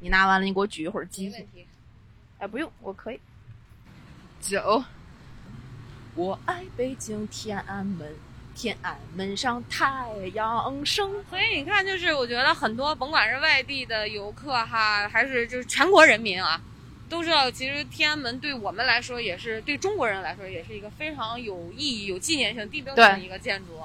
[0.00, 1.38] 你拿完了，你给我举一会儿机子。
[1.52, 1.66] 题。
[2.38, 3.20] 哎，不用，我可以。
[4.40, 4.84] 九，
[6.14, 8.14] 我爱北京天安门，
[8.54, 11.10] 天安门上太阳升。
[11.30, 16.60] 所以你看，就是我觉得很多，甭管是外地的游客哈，还是就是全国人民啊，
[17.08, 23.80] 都知道，其实天安门对我们来说，也是对中国人来说，也是一个非常有意义、有纪念性、地标性的一个建筑。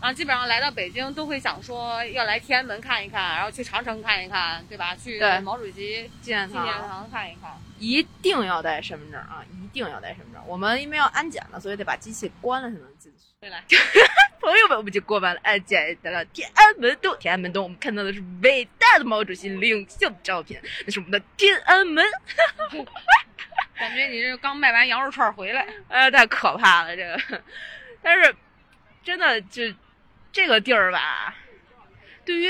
[0.00, 4.94] 啊，基本上来到北京都会想说要来天安门看一看，然后去长城看一看，对吧？
[4.94, 7.52] 去毛主席纪念堂堂看一看。
[7.78, 9.42] 一定要带身份证啊！
[9.50, 10.42] 一定要带身份证。
[10.46, 13.23] 我们因为要安检了，所以得把机器关了才能进去。
[14.40, 17.16] 朋友们，我们就过完了安检来到天安门洞。
[17.18, 22.04] 天安门洞，我们看到的是伟大的毛主席领袖的照片，那是我们的天安门。
[23.76, 25.66] 感觉你这刚卖完羊肉串回来。
[25.88, 27.42] 哎，太可怕了，这个。
[28.02, 28.34] 但是，
[29.02, 29.62] 真的就
[30.30, 31.34] 这个地儿吧，
[32.24, 32.48] 对于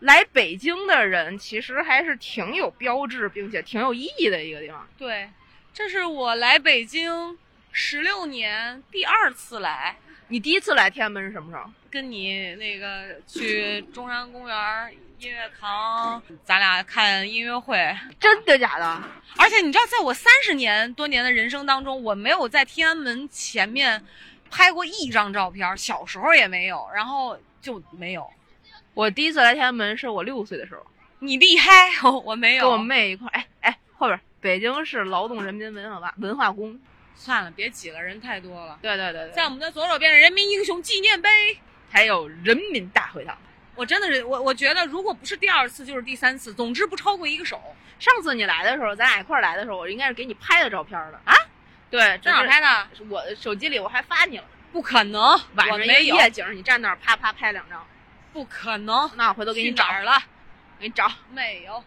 [0.00, 4.88] 来北京的人，其实还是挺有标志，并且挺有意义的一个地方。
[4.96, 5.28] 对，
[5.74, 7.36] 这是我来北京
[7.78, 9.94] 十六年第二次来。
[10.28, 11.70] 你第一次来天安门是什么时候？
[11.90, 14.56] 跟你那个去中山公园
[15.18, 17.94] 音乐堂，咱俩看音乐会。
[18.18, 19.02] 真的假的？
[19.36, 24.02] 而且你知道，在我三十年多年的人生当中，我没有在天安门前面
[24.50, 28.26] 拍过一张照片，小时候也没有，然后就没有。
[28.94, 30.84] 我第一次来天安门是我六岁的时候，
[31.18, 31.90] 你厉害，
[32.24, 32.64] 我没有。
[32.64, 33.32] 跟我妹一块儿。
[33.32, 36.80] 哎哎，后边北京市劳动人民文化文化宫。
[37.16, 38.78] 算了，别挤了，人太多了。
[38.80, 41.28] 对对对对，在我们的左手边是人民英雄纪念碑。
[41.90, 43.36] 还有人民大会堂。
[43.74, 47.60] 我真的是我，我觉得如果不是第二次，就是第三次，总之不超过一个手。
[47.98, 51.34] 上次你来的时候，咱俩一块儿来的时候，我应该是给你拍的照片的啊。
[51.90, 52.88] 对，在哪儿拍的？
[53.08, 54.44] 我的手机里我还发你了。
[54.72, 55.22] 不可能，
[55.54, 57.86] 晚上没有，夜景，你站那儿啪啪拍两张。
[58.32, 59.10] 不可能。
[59.16, 60.18] 那我回头给你找了？
[60.78, 61.10] 给你找。
[61.30, 61.82] 没有。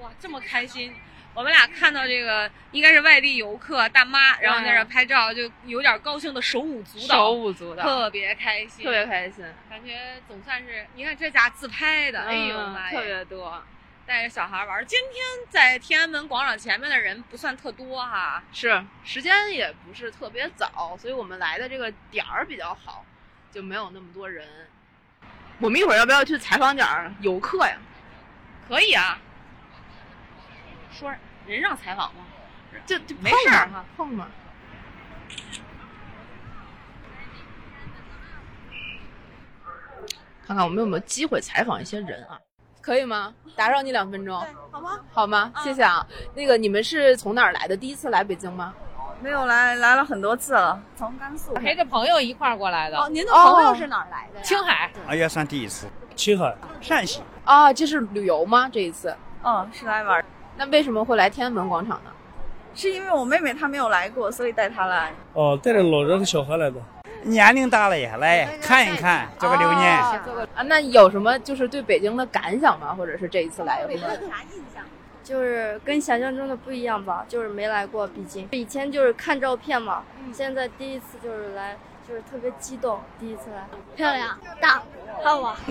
[0.00, 0.94] 哇，这么开心！
[1.34, 9.44] 我们俩看到这个应该是外地游客大妈，然后在这儿拍照，就有点高兴的手舞足蹈，手舞足蹈，特别开心，特别开心。
[9.68, 13.62] 感觉总算是，你看这家自拍的，哎呦嗯妈呀，特别多。
[14.06, 14.86] 带着小孩玩。
[14.86, 23.04] 今天在天安门广场前面的人不算特多哈，是时间也不是特别早，所以我们来的这个点儿比较好，
[23.50, 24.46] 就没有那么多人。
[25.58, 27.78] 我们一会儿要不要去采访点儿游客呀？
[28.68, 29.18] 可以啊。
[30.92, 31.12] 说
[31.46, 32.20] 人让采访吗？
[32.86, 34.26] 就就没碰嘛事儿哈碰嘛。
[40.46, 42.38] 看看我们有没有机会采访一些人啊？
[42.82, 43.32] 可以吗？
[43.56, 44.38] 打扰你两分钟，
[44.70, 45.00] 好吗？
[45.12, 45.52] 好吗？
[45.62, 46.06] 谢谢啊。
[46.34, 47.76] 那个你们是从哪儿来的？
[47.76, 48.74] 第一次来北京吗？
[49.22, 51.54] 没有来，来了很多次了，从甘肃。
[51.54, 52.98] 陪着朋友一块儿过来的。
[52.98, 54.42] 哦，您的朋友是哪儿来的呀？
[54.44, 55.86] 青海，啊，也算第一次。
[56.14, 58.68] 青海、陕西，啊，这是旅游吗？
[58.70, 59.16] 这一次？
[59.44, 60.24] 嗯，是来玩儿。
[60.56, 62.10] 那为什么会来天安门广场呢？
[62.74, 65.12] 是因为我妹妹她没有来过，所以带她来。
[65.32, 66.80] 哦，带着老人和小孩来的。
[67.22, 69.90] 年龄大了也来看一看，做个留念。
[69.96, 72.94] 啊做个啊，那有什么就是对北京的感想吗？
[72.94, 74.08] 或者是这一次来有什么？
[74.08, 74.82] 啥印象？
[75.22, 80.02] 就是跟想象中的不一样吧，就是没来过，毕竟以前就是看照片嘛，
[80.34, 81.76] 现在第一次就是来，
[82.06, 84.82] 就是特别激动，第一次来，漂亮，大，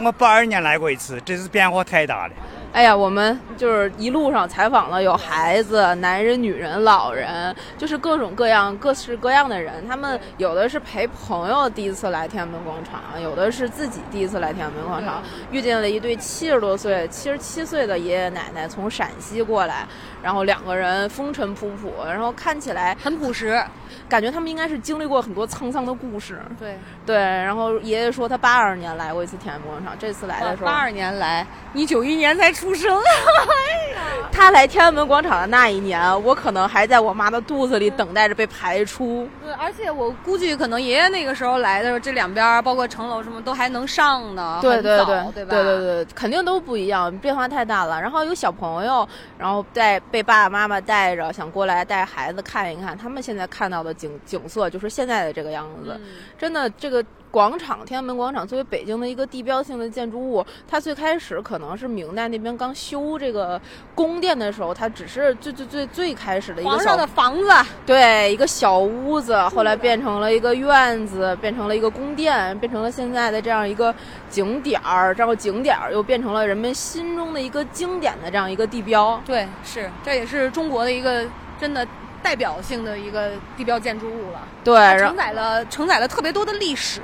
[0.04, 2.34] 我八二年来过一次，这次变化太大了。
[2.74, 9.88] 哎呀，我们就是一路上采访了有孩子、男人、女人、老人，就是各种各样、各式各样的人。
[9.88, 15.22] 他们有的是陪朋友第一次来天安门广场，有的是自己第一次来天安门广场，
[15.52, 19.86] 遇见了一对七十多岁、七十七岁的爷爷奶奶从陕西过来，
[20.24, 23.64] 然后两个人风尘仆仆，然后看起来很朴实，
[24.10, 26.42] 感觉他们应该是经历过很多沧桑的故事。
[26.60, 33.02] 对对，然后爷爷说他八二年来过一次天安门广场，这次来的时候八二年来，你九一年才出生。
[34.32, 39.28] 他来天安门广场的那一年，我可能还在我妈的肚子里等待着被排出。
[39.44, 45.32] 对，而且我估计可能爷爷那个时候来的时候，这两边包括城楼什么都还能上呢，对对对对吧？
[45.36, 48.02] 对对对，肯定都不一样，变化太大了。
[48.02, 49.08] 然后有小朋友，
[49.38, 55.96] 然后带被爸爸妈妈带着，想过来带孩子看一看，他们现在看到的景景色就是现在的这个样子。
[55.96, 56.02] 嗯
[56.38, 57.04] 真的，这个
[57.34, 63.60] 广场，天安门广场作为北京的一个地标性的建筑物，它最开始可能是明代那边刚修这个
[63.96, 67.50] 宫殿的时候，它只是最最最最开始的一个小皇上的房子，
[67.88, 73.92] 对，一个小屋子，后来变成了一个院子，变成了一个宫殿，变成了现在的这样一个
[74.30, 79.20] 景点儿，然后景点儿又变成了人们心中的一个经典的这样一个地标。
[79.26, 81.26] 对，是，这也是中国的一个
[81.60, 81.88] 真的
[82.24, 84.40] 代表性的一个地标建筑物了。
[84.64, 87.02] 对，承载了承载了特别多的历史，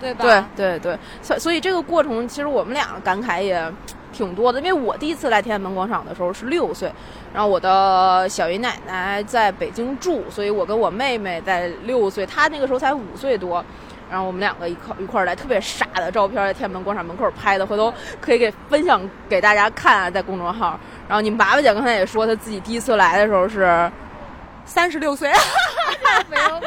[0.00, 0.48] 对吧？
[0.56, 3.72] 对对对，所所以这个过程其实我们俩感慨也
[4.12, 6.92] 挺多的，因为我第一次来天安门广场的时候是六岁，
[7.32, 13.64] 然后我的小姨奶奶在北京住，所以我跟我妹妹在六岁，她那个时候才五岁多。
[14.08, 20.78] 然后我们两个一块一块儿来，特别傻的照片，在天安门广场门口拍的，回头可以给分享给大家看啊，在公众号。
[21.08, 23.90] 然后你们爸爸姐刚才也说，她自己第一次来的时候是
[24.66, 25.30] 三十六岁，
[26.28, 26.66] 没有没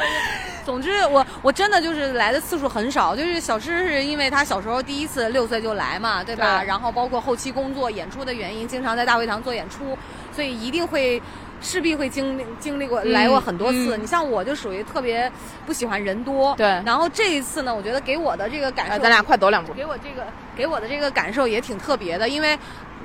[0.64, 6.58] 总之我，我真的就是来的次数很少，就是小诗是因为他小时候第一次六岁就来嘛，对吧？
[6.58, 9.96] 对然后包括后期工作、演出的原因，经常在大会堂做演出，
[10.34, 11.22] 所以一定会。
[11.62, 15.30] 势必会经历经历过嗯来过很多次，嗯你像我就属于特别
[15.66, 22.58] 不喜欢人多，对然后这一次呢，我觉得给我的这个感受，哎咱俩快走两步给我这个给我的这个感受也挺特别的，因为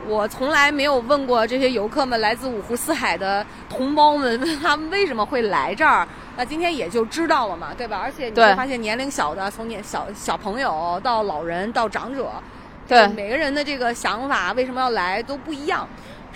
[0.07, 6.07] 我从来没有问过这些游客们，来自五湖四海的同胞们，问他们为什么会来这儿。
[6.37, 7.99] 那今天也就知道了嘛，对吧？
[8.03, 12.29] 而且你会发现，年龄小的，从年小小朋友到老人到长者，
[12.87, 15.87] 对每个人的这个想法为什么要来都不一样。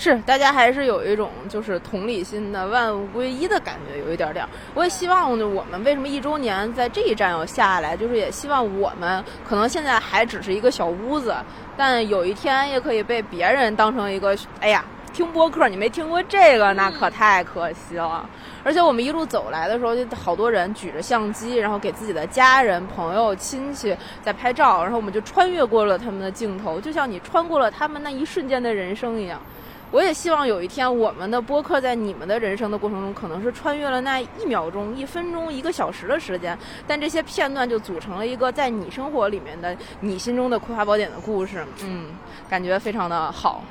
[0.02, 4.50] 是，大家还是有一种就是同理心的万物归一的感觉，有一点点儿。
[4.74, 11.36] 我也希望呢，我们为什么一周年在这一站要下来，就是也希望我们可能现在还只是一个小屋子，
[11.76, 18.26] 但有一天也可以被别人当成一个，哎呀，听播客你没听过这个，那可太可惜了。
[18.64, 23.94] 而且我们一路走来的时候，就好多人举着相机，然后给自己的家人、朋友、亲戚
[24.24, 29.42] 在拍照，然后我们就穿越过了他们的镜头，就像你穿过了他们那一瞬间的人生一样。
[29.92, 41.66] 我也希望有一天，我们的播客在你们的人生的过程中，可能是穿越了那一秒钟、一分钟、一个小时的时间，但这些片段就组成了一个在你生活里面的、你心中的《葵花宝典》的故事。
[41.84, 42.12] 嗯，
[42.50, 43.64] 感觉非常的好，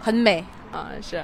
[0.00, 1.22] 很美啊，是。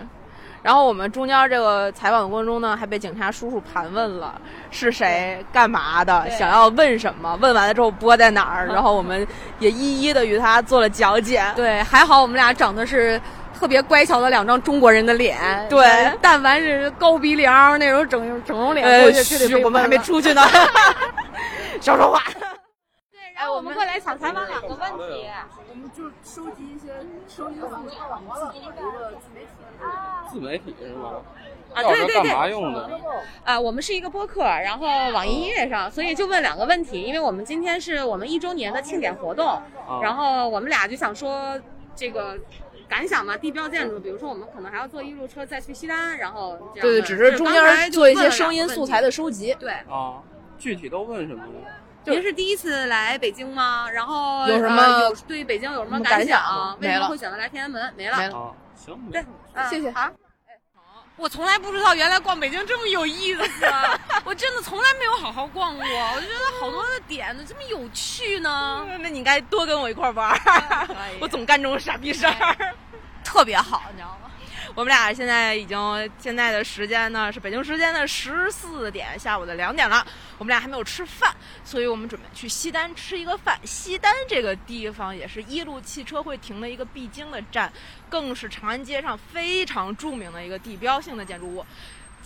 [0.61, 4.41] 然后我们中间这个采访的过程中呢，还被警察叔叔盘问了
[4.73, 9.27] 是谁、干嘛的，想要问什么，问完了之后播在哪儿， 然后我们
[9.61, 11.45] 也一一的与他做了讲解。
[11.55, 13.21] 对，还好我们俩长得是
[13.59, 15.37] 特别乖巧的两张中国人的脸。
[15.69, 15.85] 对
[16.23, 20.43] 但凡是高鼻梁那种整整容脸呃过去，就得我们还没出去呢
[21.81, 22.23] 少说话。
[23.37, 25.27] 然后我们过来想采访两个问题。
[25.71, 26.93] 我们就收集一些
[27.29, 29.49] 收集素材，我们自己自媒体。
[30.31, 31.13] 自媒体是吗？
[31.75, 32.91] 啊，对对对，嘛用的？
[33.45, 39.61] 啊，我们是一个播客，然后网易音乐上，所以就问两个问题，因为我们今天是我们一周年的庆典活动，
[40.03, 41.61] 然后我们俩就想说
[41.95, 42.37] 这个
[42.89, 49.55] 感想嘛，地标建筑，比如说我们可能还要坐一路车再去西单，然后这样对只是中间做一些声音素材的收集。
[49.61, 50.23] 对，啊，
[50.59, 51.53] 具体都问什么呢？
[52.05, 53.91] 您是第一次来北京吗？
[53.91, 56.41] 然后有什么呃有对北京有什么感想？
[56.41, 57.93] 想为什么会选择来天安门？
[57.97, 58.17] 没了。
[58.17, 60.11] 没了啊，行，对，嗯谢谢好。
[61.19, 65.85] 我从来不知道原来逛北京这么有意思，啊我真的从来没有好好逛过。
[65.85, 68.87] 我就觉得好多的点怎么这么有趣呢？
[69.01, 70.89] 那你应该多跟我一块玩儿，
[71.21, 72.75] 我总干这种傻逼事儿。
[73.25, 74.28] 特别好，你知道吗？
[74.79, 75.77] 我们俩现在已经
[76.21, 80.07] 现在的时间呢是北京时间的十四点，下午的两点了。
[80.39, 81.35] 我们俩还没有吃饭，
[81.65, 83.59] 所以我们准备去西单吃一个饭。
[83.65, 87.73] 西单这个地方也是一路汽车会停的一个必经的站，
[88.09, 91.67] 更是长安街上非常著名的一个地标性的建筑物。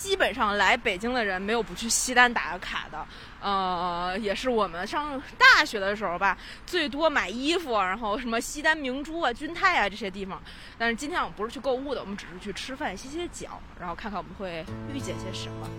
[0.02, 3.06] 基本上来北京的人没有不去西单打个卡的，
[3.40, 10.42] 呃，也是我们上大学的时候吧，最多买衣服，然后什么西单明珠啊、君泰啊这些地方。
[10.76, 15.70] 但是今天我们不是去购物的，我们只是去吃饭、歇歇脚，然后看看我们会遇见些什么。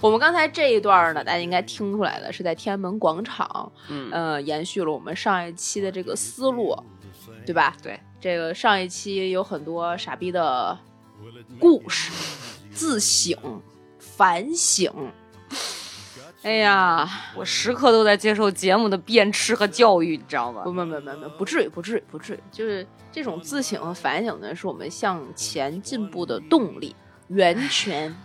[0.00, 6.74] 我们刚才这一段呢，大家应该听出来了，是在天安门广场，嗯呃，延续了我们上一期的这个思路，
[7.44, 7.76] 对吧？
[7.82, 10.78] 对，这个上一期有很多傻逼的
[11.58, 12.10] 故事、
[12.72, 13.36] 自省、
[13.98, 14.90] 反省。
[16.42, 17.06] 哎呀，
[17.36, 20.62] 我时刻都在接受节目的鞭笞和教育，你知道吗？
[20.64, 22.40] 不不不不不，不至于，不至于，不至于。
[22.50, 26.96] 就是这种自省和反省呢，是我们向前进步的动力
[27.28, 28.16] 源泉。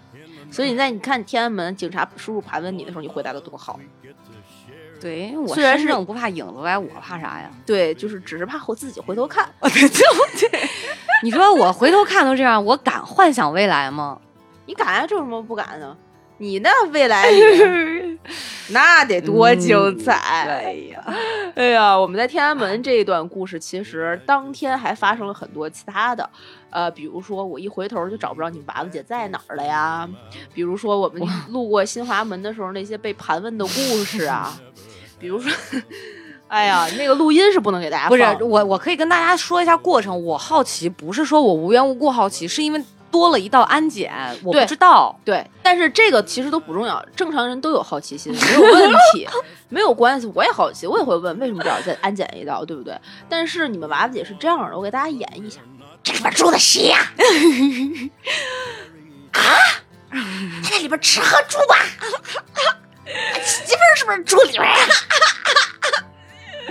[0.52, 3.80] 所以你在你看天安门警察叔叔盘问你的时候，你回答的多好。
[5.02, 7.52] 对，我虽然是不怕影子歪，我怕啥呀？
[7.66, 9.48] 对，就是只是怕我自己回头看。
[9.62, 10.70] 对对
[11.22, 14.20] 你说我回头看都这样，我敢幻想未来吗？
[14.66, 15.06] 你敢啊？
[15.06, 15.96] 这有什么不敢呢？
[16.38, 18.20] 你那未来里
[18.70, 20.14] 那得多精彩！
[20.16, 21.04] 哎呀，
[21.56, 26.28] 哎呀，我们在天安门这一段故事，其实当天还发生了很多其他的，
[26.72, 30.10] 呃，比如说我一回头就找不着你娃娃姐在哪儿了呀，
[30.54, 34.60] 比如说我们路过新华门的时候那些被盘问的故事啊，
[35.20, 35.52] 比如说，
[36.48, 40.26] 哎呀，那个录音是不能给大家不是我，我可以跟大家说一下过程。
[40.26, 42.84] 我好奇，不是说我无缘无故好奇，是因为
[43.16, 44.12] 多了一道安检，
[44.44, 45.18] 我不知道。
[45.24, 49.26] 对，但是这个其实都不重要，正常人都有好奇心，没有问题，
[49.70, 50.30] 没有关系。
[50.36, 52.94] 我也好奇，我也会问为什么这儿再安检一道，对不对？
[53.30, 55.62] 但是你们娃娃姐是这样的，我给大家演一下。
[56.04, 57.16] 这里边住的谁呀、啊？
[59.32, 61.76] 他在里边吃喝住吧？
[63.42, 64.78] 媳妇儿是不是住里边呀？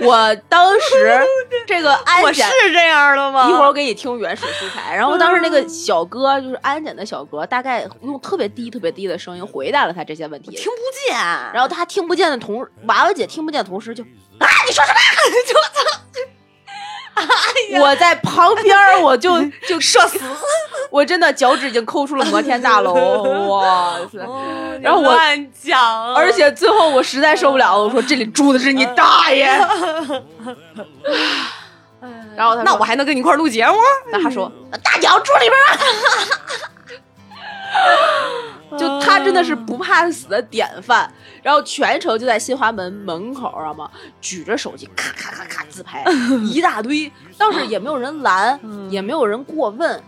[0.01, 1.25] 我当时
[1.65, 3.49] 这个安我检是这样的吗？
[3.49, 4.95] 一会儿我给你听原始素材。
[4.95, 11.17] 然后当时那个小哥就是安检的小哥，大概用特别低、特别低的声音回答了他这些问题，听不见。
[11.53, 14.99] 然后他听不见的同娃娃姐听不见的同时就啊，你说什么？
[15.47, 16.21] 就
[17.79, 20.19] 我在旁边我就 就射死，
[20.91, 22.93] 我真的脚趾已经抠出了摩天大楼，
[23.47, 24.19] 哇塞！
[24.81, 29.45] 然后我乱讲，而且最后我实在受不了了，我说这里住的是你大爷。
[32.35, 33.75] 然后他说那我还能跟你一块录节目？
[34.11, 34.51] 那他说
[34.83, 35.51] 大脚住里边。
[38.77, 41.09] 就他真的是不怕死的典范，
[41.41, 43.89] 然后全程就在新华门门口，知道吗？
[44.19, 46.03] 举着手机咔咔咔咔自拍
[46.43, 50.03] 一大堆，倒是也没有人拦，也没有人过问。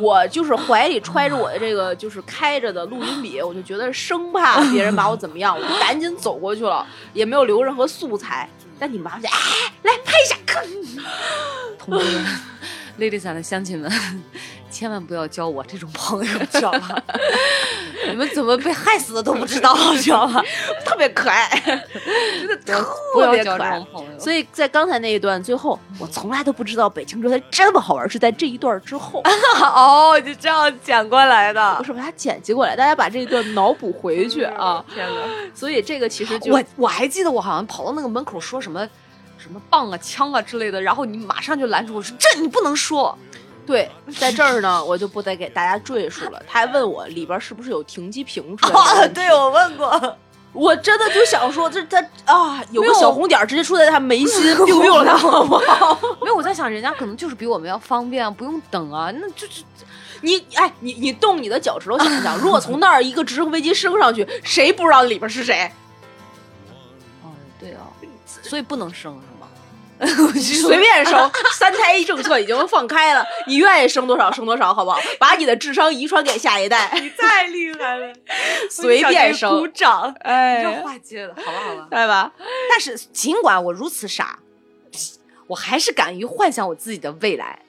[0.00, 8.48] 我就是怀里揣着我的这个就是开着的录音笔，我就觉得生怕别人把我怎么样，我就赶紧走过去了，也没有留任何素材。
[8.78, 10.36] 但你妈就哎，来拍一下，
[11.78, 12.26] 同志们，
[12.98, 13.90] ladies and 乡亲们，
[14.72, 16.96] 千万不要交我这种朋友， 知道吧？
[18.08, 20.42] 你们怎么被害死的都不知道， 知道吧？
[20.84, 21.48] 特别可爱，
[22.40, 23.80] 真的特别可爱。
[24.18, 29.22] 所以在刚才那一段最后，我从来都不知道北京车台这么好玩，是在这一段之后，
[29.60, 31.84] 哦，就这样剪过来的不。
[31.84, 34.82] 是把它剪辑过来，大家把这一段脑补回去啊。
[34.92, 35.20] 天哪！
[35.54, 38.88] 所以这个其实就我我还记得我好像跑到那个门口说什么
[39.38, 43.16] 什么棒啊、枪啊之类的，然后你马上就拦住我说这你不能说。
[43.64, 46.42] 对，在这儿呢，我就不再给大家赘述了。
[46.48, 50.16] 他还问我里边是不是有停机坪之类的对我问过，
[50.52, 55.98] 我真的就想说，这他啊，有个小红点直接出在他眉心 biu 了他好不好？
[56.20, 59.62] 没有我在想，人家可能就是比我们要方便，不用等啊，那就是
[60.22, 65.70] 你哎，你你动你的脚趾头想一想，如果从那儿一个直升飞机升上去，谁不知道里边是谁？
[67.22, 67.30] 哦，
[67.60, 67.86] 对啊，
[68.42, 69.31] 所以不能生是吗？
[70.62, 74.98] 随便生，三胎政策已经放开了，你愿意生多少生多少，好不好？
[75.18, 78.12] 把你的智商遗传给下一代，你太厉害了，
[78.70, 81.86] 随便生，鼓掌，哎你这话接的好吧好吧。
[81.90, 82.32] 对吧？
[82.68, 84.38] 但是尽管我如此傻，
[85.46, 87.60] 我还是敢于幻想我自己的未来。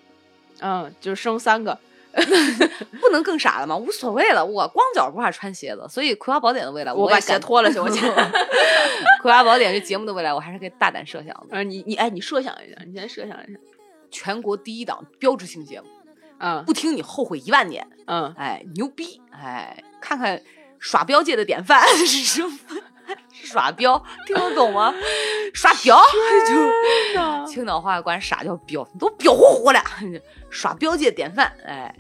[0.62, 1.78] 嗯，就生三个，
[3.02, 3.76] 不能更傻了吗？
[3.76, 8.02] 无所谓了，我光脚不怕穿鞋子，所以《葵花宝典》的未来我把鞋脱了行不行？
[9.22, 11.48] 《葵花宝典》这节目的未来，我还是可以大胆设想的。
[11.52, 13.60] 嗯，你你哎，你设想一下，你先设想一下，
[14.12, 15.88] 全国第一档标志性节目，
[16.40, 17.88] 嗯不听你后悔一万年。
[18.06, 19.22] 嗯，哎，牛逼！
[19.32, 20.42] 哎，看看
[20.78, 22.52] 耍标界的典范 是什么？
[23.32, 24.94] 耍彪，听得懂吗？
[25.54, 26.00] 耍标
[26.48, 29.82] 就青岛话管傻叫彪，你都彪乎乎的，
[30.54, 31.52] 耍标界典范。
[31.66, 31.94] 哎，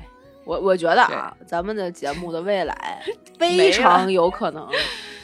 [0.45, 3.03] 我我觉得啊，咱们的节目的未来
[3.37, 4.69] 非常有可能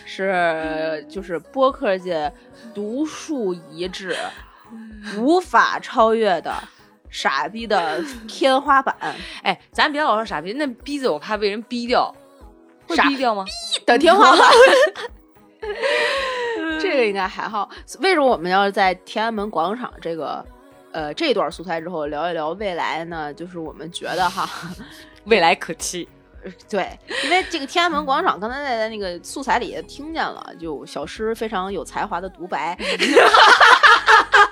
[0.06, 2.32] 是就是播客界
[2.74, 4.16] 独树一帜、
[5.18, 6.54] 无法超越的
[7.10, 8.96] 傻逼的天花板。
[9.44, 12.14] 哎，咱别老说傻逼，那逼字我怕被人逼掉，
[12.88, 13.46] 会傻逼掉吗？
[13.46, 14.48] 逼的天花板。
[16.82, 17.70] 这个应该还好。
[18.00, 20.46] 为什么我们要在天安门广场这个
[20.92, 23.34] 呃这段素材之后聊一聊未来呢？
[23.34, 24.50] 就是我们觉得哈，
[25.26, 26.08] 未来可期。
[26.70, 32.78] 对，因为这个天安门广场，刚才在在那个素材里也听见了，就小诗非常有才华的独白。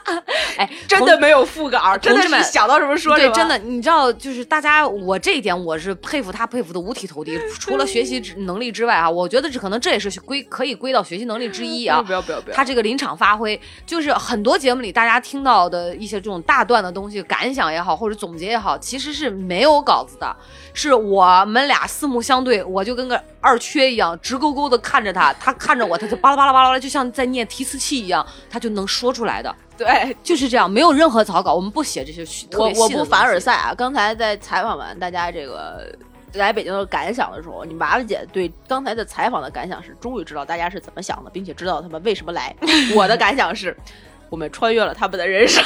[0.57, 3.33] 哎， 真的没有副稿，真的想到什么说什么。
[3.33, 7.37] 对，真的，你知道，就是大家，我这一点我是佩服他，佩服的五体投地。
[7.59, 12.01] 除了学习能力之外啊，我觉得这可能这也是归可以归到学习能力之一啊。
[12.07, 20.35] 不要不要不要他这个临场发挥，就是很多节目里大家听到的一些这种大段的东西，感想也好，或者总结也好，其实是没有稿子的，
[20.73, 29.55] 是我们俩四目相对，我就跟个二缺一样，直勾勾的看着他，他看着我，他就巴拉巴拉巴拉巴拉，就像在念提词器一样，他就能说出来的。
[29.77, 33.73] 对，就是这样，没有任何草稿，我们不写这些我别细的东我不凡尔赛啊！
[33.73, 35.87] 刚才在采访完大家这个
[36.33, 42.53] 来北京的感想的时候，你娃娃姐对刚才的采访的感想是，终于知道大家是怎么想的，并且知道他们为什么来。
[42.93, 43.77] 我的感想是，
[44.29, 45.63] 我们穿越了他们的人生。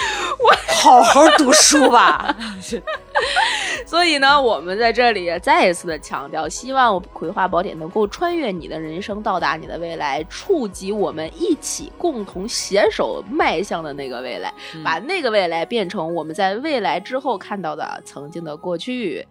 [0.82, 2.34] 好好读书吧。
[3.84, 14.52] 所以呢，我们在这里也再一次的强调，希望《葵花宝典》能够穿越你的人生，到达你的未来，触及我们一起共同携手迈向的那个未来，
[14.84, 19.26] 把那个未来变成我们在未来之后看到的曾经的过去。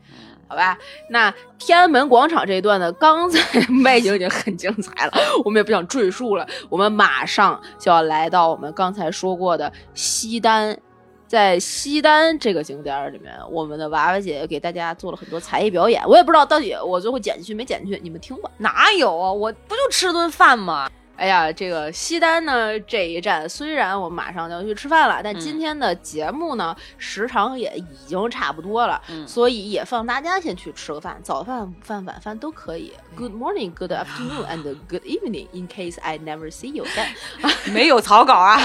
[0.49, 0.75] 好吧，
[1.09, 5.13] 那天安门广场这一段呢， 刚才外景已经很精彩了，
[5.45, 6.47] 我们也不想赘述了。
[6.69, 10.75] 我们马上就要来到我们刚才说过的西单，
[11.27, 18.49] 在西单这个景点儿里面，我们的娃娃姐给大家做了很多才艺表演，我也不知道到底我最后剪进去没剪进去，你们听吧。
[18.57, 19.31] 哪有啊？
[19.31, 20.89] 我不就吃顿饭吗？
[21.19, 32.93] 哎呀，这个西单呢这一站，虽然我们马上就要去吃饭了，但今天的节目呢、时长也已经差不多了，所以也放大家先去吃个饭，早饭、午饭、晚饭都可以。
[33.17, 35.49] Good morning, good afternoon, and good evening.
[35.51, 37.09] In case I never see you again，
[37.73, 38.57] 没有草稿啊。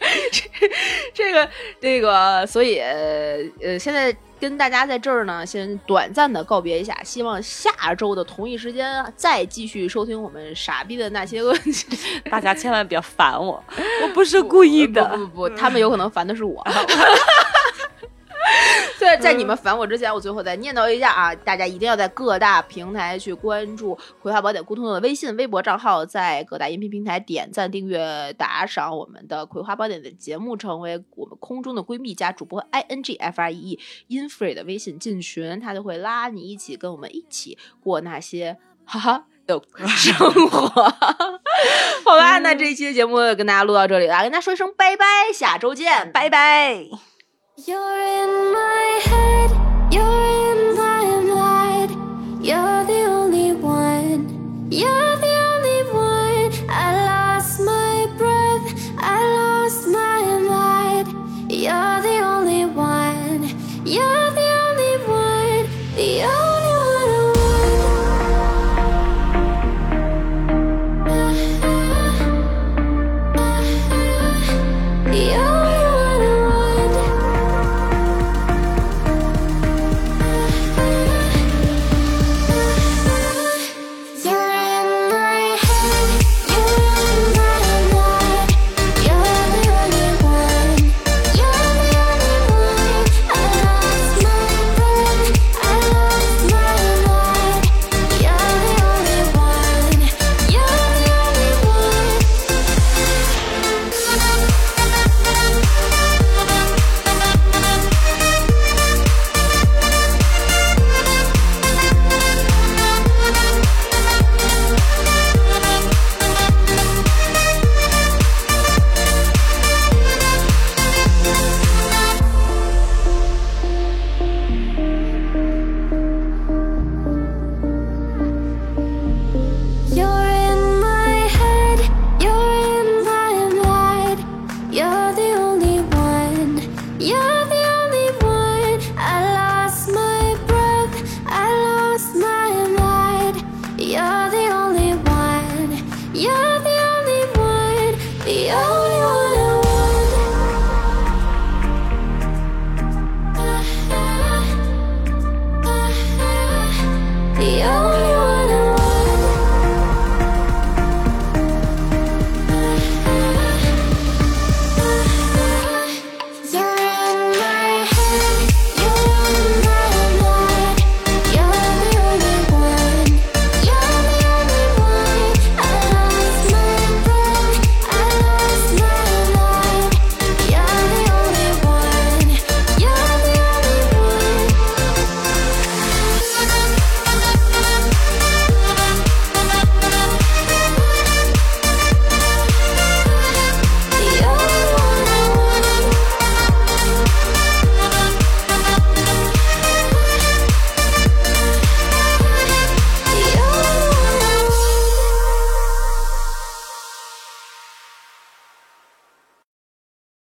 [1.12, 1.48] 这个
[1.78, 11.96] 这个，所以呃，现在跟大家在这儿呢，先短暂的告别一下，希望下周的同一时间再继续收听我们傻逼的那些问题。
[12.28, 13.62] 大家千万别烦我，
[14.02, 15.04] 我不是故意的。
[15.10, 16.60] 不不不，他们有可能烦的是我。
[18.98, 33.78] 在在你们烦我之前，我最后再念叨一下啊，大家一定要在各大平台去关注《葵花宝典》沟通的微信、微博账号，在各大音频平台点赞、订阅、打赏我们的《葵花宝典》的节目，成为我们空中的闺蜜加主播 i n g f r e e
[34.08, 40.16] infree 的微信进群，他就会拉你一起跟我们一起过那些哈哈的生
[40.48, 40.68] 活。
[42.04, 47.11] 好吧，那这一期的节目跟大家录到这里了，跟大家说一声拜拜，下周见，拜拜。
[47.54, 49.50] You're in my head,
[49.92, 52.42] you're in my mind.
[52.42, 55.31] You're the only one, you're the